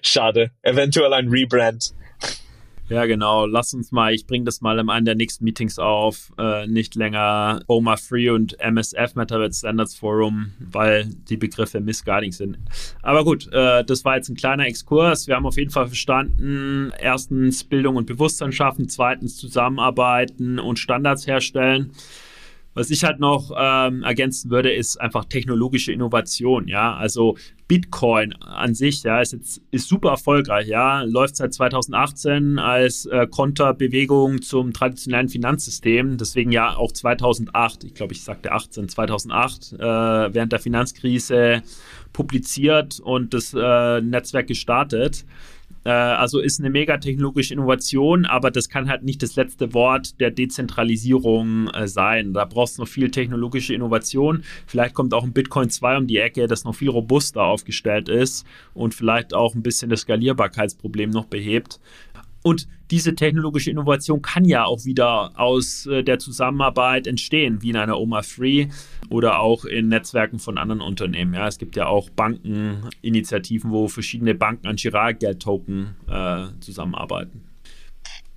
[0.01, 0.51] schade.
[0.61, 1.93] Eventuell ein Rebrand.
[2.91, 3.45] Ja, genau.
[3.45, 6.93] Lass uns mal, ich bringe das mal in einem der nächsten Meetings auf, äh, nicht
[6.95, 12.57] länger OMA Free und MSF Metaverse Standards Forum, weil die Begriffe misguiding sind.
[13.01, 15.25] Aber gut, äh, das war jetzt ein kleiner Exkurs.
[15.25, 21.25] Wir haben auf jeden Fall verstanden, erstens Bildung und Bewusstsein schaffen, zweitens zusammenarbeiten und Standards
[21.25, 21.91] herstellen.
[22.73, 26.67] Was ich halt noch ähm, ergänzen würde, ist einfach technologische Innovation.
[26.67, 27.37] Ja, also
[27.71, 30.67] Bitcoin an sich, ja, ist jetzt ist super erfolgreich.
[30.67, 36.17] Ja, läuft seit 2018 als äh, Konterbewegung zum traditionellen Finanzsystem.
[36.17, 37.85] Deswegen ja auch 2008.
[37.85, 41.61] Ich glaube, ich sagte 18, 2008 äh, während der Finanzkrise
[42.11, 45.23] publiziert und das äh, Netzwerk gestartet.
[45.83, 50.19] Äh, also ist eine mega technologische Innovation, aber das kann halt nicht das letzte Wort
[50.19, 52.33] der Dezentralisierung äh, sein.
[52.33, 54.43] Da brauchst du noch viel technologische Innovation.
[54.67, 58.45] Vielleicht kommt auch ein Bitcoin 2 um die Ecke, das noch viel robuster aufgestellt ist
[58.73, 61.79] und vielleicht auch ein bisschen das Skalierbarkeitsproblem noch behebt.
[62.43, 67.77] Und diese technologische Innovation kann ja auch wieder aus äh, der Zusammenarbeit entstehen, wie in
[67.77, 68.67] einer Oma Free
[69.09, 71.33] oder auch in Netzwerken von anderen Unternehmen.
[71.33, 77.43] Ja, es gibt ja auch Bankeninitiativen, wo verschiedene Banken an Girard-Geld-Token äh, zusammenarbeiten.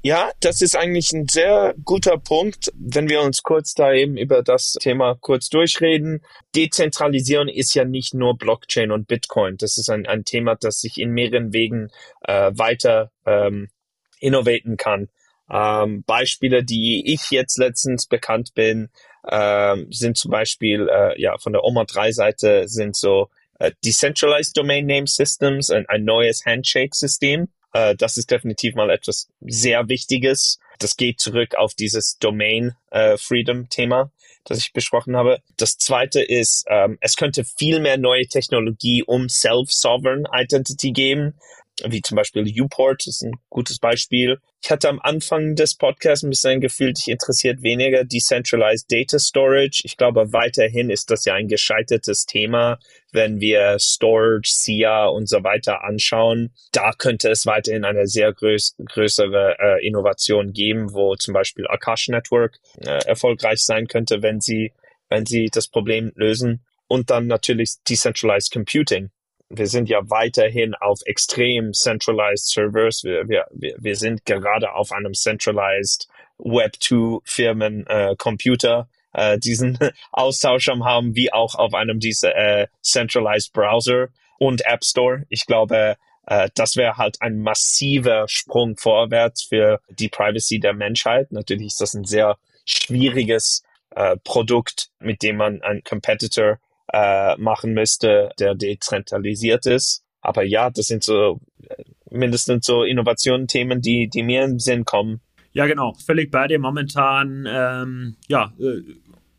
[0.07, 4.43] Ja, das ist eigentlich ein sehr guter Punkt, wenn wir uns kurz da eben über
[4.43, 6.21] das Thema kurz durchreden.
[6.55, 9.57] Dezentralisierung ist ja nicht nur Blockchain und Bitcoin.
[9.57, 11.89] Das ist ein, ein Thema, das sich in mehreren Wegen
[12.21, 13.69] äh, weiter ähm,
[14.25, 15.09] innovaten kann.
[15.51, 18.89] Ähm, Beispiele, die ich jetzt letztens bekannt bin,
[19.31, 24.57] ähm, sind zum Beispiel äh, ja von der Oma 3 Seite sind so äh, Decentralized
[24.57, 27.49] Domain Name Systems, ein, ein neues Handshake-System.
[27.73, 30.59] Äh, das ist definitiv mal etwas sehr Wichtiges.
[30.79, 34.11] Das geht zurück auf dieses Domain äh, Freedom Thema,
[34.45, 35.41] das ich besprochen habe.
[35.57, 41.35] Das zweite ist, ähm, es könnte viel mehr neue Technologie um Self-Sovereign Identity geben
[41.83, 44.39] wie zum Beispiel Uport ist ein gutes Beispiel.
[44.63, 49.19] Ich hatte am Anfang des Podcasts ein bisschen ein Gefühl, dich interessiert weniger Decentralized Data
[49.19, 49.83] Storage.
[49.85, 52.79] Ich glaube, weiterhin ist das ja ein gescheitertes Thema,
[53.13, 56.55] wenn wir Storage, SIA und so weiter anschauen.
[56.73, 62.09] Da könnte es weiterhin eine sehr größ größere äh, Innovation geben, wo zum Beispiel Akash
[62.09, 64.73] Network äh, erfolgreich sein könnte, wenn sie,
[65.09, 66.65] wenn sie das Problem lösen.
[66.87, 69.11] Und dann natürlich Decentralized Computing
[69.49, 73.05] wir sind ja weiterhin auf extrem centralized Servers.
[73.05, 79.79] Wir, wir, wir sind gerade auf einem centralized Web 2 Firmen äh, Computer äh, diesen
[80.13, 85.25] Austausch am haben, wie auch auf einem dieser äh, centralized Browser und App Store.
[85.29, 91.33] Ich glaube, äh, das wäre halt ein massiver Sprung vorwärts für die Privacy der Menschheit.
[91.33, 96.59] Natürlich ist das ein sehr schwieriges äh, Produkt, mit dem man einen Competitor
[96.93, 100.05] äh, machen müsste, der dezentralisiert ist.
[100.21, 105.21] Aber ja, das sind so äh, mindestens so Innovationen-Themen, die, die mir im Sinn kommen.
[105.53, 105.95] Ja, genau.
[106.05, 106.59] Völlig bei dir.
[106.59, 108.81] Momentan, ähm, ja, äh,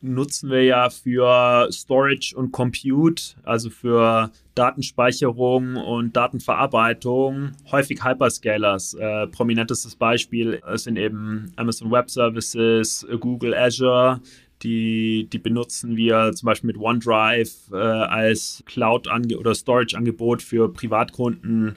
[0.02, 8.94] nutzen wir ja für Storage und Compute, also für Datenspeicherung und Datenverarbeitung, häufig Hyperscalers.
[8.94, 14.22] Äh, prominentestes Beispiel sind eben Amazon Web Services, Google Azure,
[14.64, 21.76] die, die benutzen wir zum Beispiel mit OneDrive äh, als Cloud- oder Storage-Angebot für Privatkunden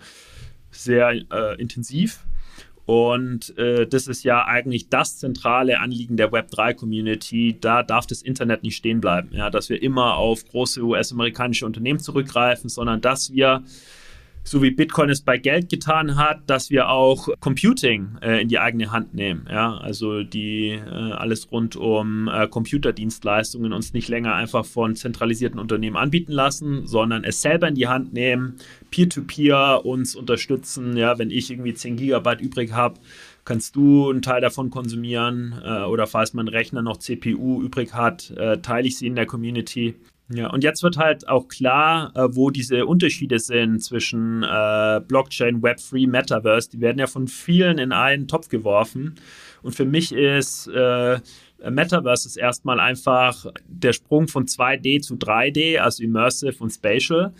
[0.70, 2.24] sehr äh, intensiv.
[2.88, 7.58] Und äh, das ist ja eigentlich das zentrale Anliegen der Web3-Community.
[7.60, 11.98] Da darf das Internet nicht stehen bleiben, ja, dass wir immer auf große US-amerikanische Unternehmen
[11.98, 13.62] zurückgreifen, sondern dass wir
[14.50, 18.58] so wie Bitcoin es bei Geld getan hat, dass wir auch Computing äh, in die
[18.58, 19.46] eigene Hand nehmen.
[19.50, 19.76] Ja?
[19.78, 25.96] Also die äh, alles rund um äh, Computerdienstleistungen uns nicht länger einfach von zentralisierten Unternehmen
[25.96, 28.56] anbieten lassen, sondern es selber in die Hand nehmen,
[28.90, 30.96] Peer-to-Peer -peer uns unterstützen.
[30.96, 32.98] Ja, wenn ich irgendwie 10 Gigabyte übrig habe,
[33.44, 38.30] kannst du einen Teil davon konsumieren äh, oder falls mein Rechner noch CPU übrig hat,
[38.32, 39.94] äh, teile ich sie in der Community.
[40.30, 45.62] Ja, und jetzt wird halt auch klar, äh, wo diese Unterschiede sind zwischen äh, Blockchain,
[45.62, 46.70] Web3, Metaverse.
[46.70, 49.14] Die werden ja von vielen in einen Topf geworfen.
[49.62, 51.18] Und für mich ist äh,
[51.70, 57.32] Metaverse ist erstmal einfach der Sprung von 2D zu 3D, also Immersive und Spatial.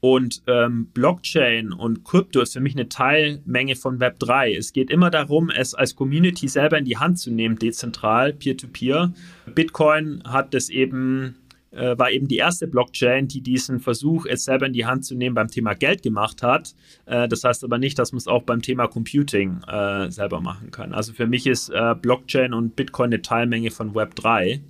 [0.00, 4.54] Und ähm, Blockchain und Krypto ist für mich eine Teilmenge von Web 3.
[4.54, 9.14] Es geht immer darum, es als Community selber in die Hand zu nehmen, dezentral, peer-to-peer.
[9.46, 9.54] -peer.
[9.54, 11.36] Bitcoin hat das eben
[11.74, 15.14] äh, war eben die erste Blockchain, die diesen Versuch, es selber in die Hand zu
[15.14, 16.74] nehmen, beim Thema Geld gemacht hat.
[17.06, 20.70] Äh, das heißt aber nicht, dass man es auch beim Thema Computing äh, selber machen
[20.70, 20.94] kann.
[20.94, 24.60] Also für mich ist äh, Blockchain und Bitcoin eine Teilmenge von Web 3.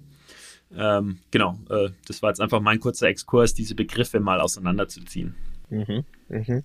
[0.77, 5.35] Ähm, genau, äh, das war jetzt einfach mein kurzer Exkurs, diese Begriffe mal auseinanderzuziehen.
[5.71, 6.65] Mhm, mhm.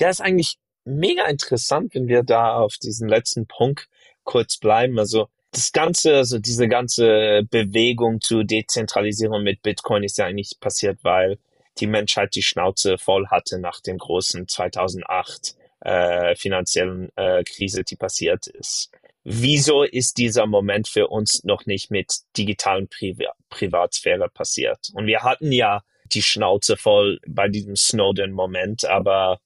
[0.00, 3.88] Ja, ist eigentlich mega interessant, wenn wir da auf diesen letzten Punkt
[4.24, 4.98] kurz bleiben.
[4.98, 10.98] Also das ganze, also diese ganze Bewegung zur Dezentralisierung mit Bitcoin ist ja eigentlich passiert,
[11.02, 11.38] weil
[11.78, 17.96] die Menschheit die Schnauze voll hatte nach dem großen 2008 äh, finanziellen äh, Krise, die
[17.96, 18.90] passiert ist.
[19.24, 23.16] Wieso ist dieser Moment für uns noch nicht mit digitalen Pri
[23.48, 24.90] Privatsphäre passiert?
[24.92, 25.82] Und wir hatten ja
[26.12, 29.40] die Schnauze voll bei diesem Snowden-Moment, aber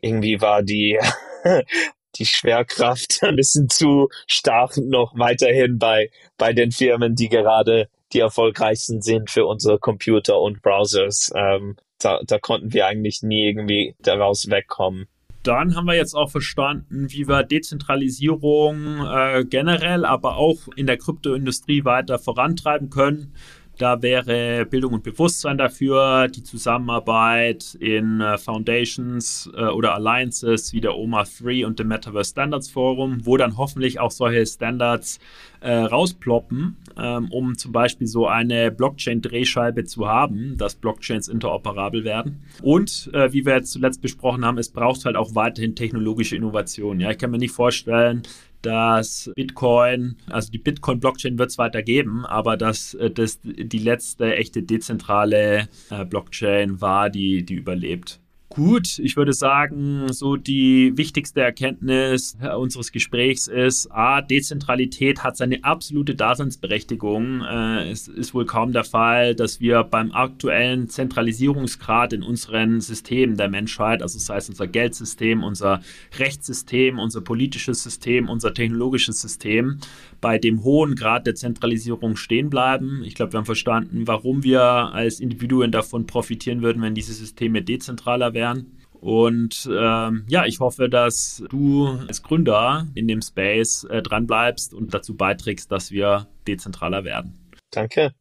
[0.00, 0.98] irgendwie war die
[2.18, 8.20] die Schwerkraft ein bisschen zu stark noch weiterhin bei, bei den Firmen, die gerade die
[8.20, 11.32] erfolgreichsten sind für unsere Computer und Browsers.
[11.34, 15.06] Ähm, da, da konnten wir eigentlich nie irgendwie daraus wegkommen.
[15.42, 20.98] Dann haben wir jetzt auch verstanden, wie wir Dezentralisierung äh, generell, aber auch in der
[20.98, 23.32] Kryptoindustrie weiter vorantreiben können.
[23.78, 30.80] Da wäre Bildung und Bewusstsein dafür, die Zusammenarbeit in äh, Foundations äh, oder Alliances wie
[30.80, 35.18] der OMA 3 und dem Metaverse Standards Forum, wo dann hoffentlich auch solche Standards
[35.60, 42.44] äh, rausploppen, ähm, um zum Beispiel so eine Blockchain-Drehscheibe zu haben, dass Blockchains interoperabel werden.
[42.62, 46.98] Und äh, wie wir jetzt zuletzt besprochen haben, es braucht halt auch weiterhin technologische Innovation.
[46.98, 48.22] Ja, ich kann mir nicht vorstellen,
[48.66, 54.34] dass Bitcoin, also die Bitcoin-Blockchain wird es weiter geben, aber dass äh, das die letzte
[54.34, 58.20] echte dezentrale äh, Blockchain war, die, die überlebt.
[58.56, 65.62] Gut, ich würde sagen, so die wichtigste Erkenntnis unseres Gesprächs ist, a, Dezentralität hat seine
[65.62, 67.42] absolute Daseinsberechtigung.
[67.42, 73.36] Äh, es ist wohl kaum der Fall, dass wir beim aktuellen Zentralisierungsgrad in unseren Systemen
[73.36, 75.82] der Menschheit, also sei es unser Geldsystem, unser
[76.18, 79.80] Rechtssystem, unser politisches System, unser technologisches System,
[80.22, 83.02] bei dem hohen Grad der Zentralisierung stehen bleiben.
[83.04, 87.60] Ich glaube, wir haben verstanden, warum wir als Individuen davon profitieren würden, wenn diese Systeme
[87.60, 88.78] dezentraler wären werden.
[89.00, 94.74] Und ähm, ja, ich hoffe, dass du als Gründer in dem Space äh, dran bleibst
[94.74, 97.34] und dazu beiträgst, dass wir dezentraler werden.
[97.70, 98.12] Danke.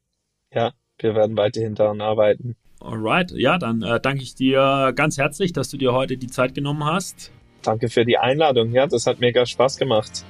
[0.53, 2.55] Ja, wir werden weiterhin daran arbeiten.
[2.79, 6.53] Alright, ja, dann äh, danke ich dir ganz herzlich, dass du dir heute die Zeit
[6.53, 7.31] genommen hast.
[7.63, 8.71] Danke für die Einladung.
[8.71, 10.23] Ja, das hat mega Spaß gemacht.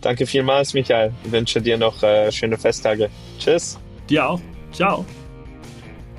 [0.00, 1.12] Danke vielmals, Michael.
[1.24, 3.10] Ich wünsche dir noch äh, schöne Festtage.
[3.38, 3.78] Tschüss.
[4.08, 4.40] Dir auch.
[4.72, 5.04] Ciao.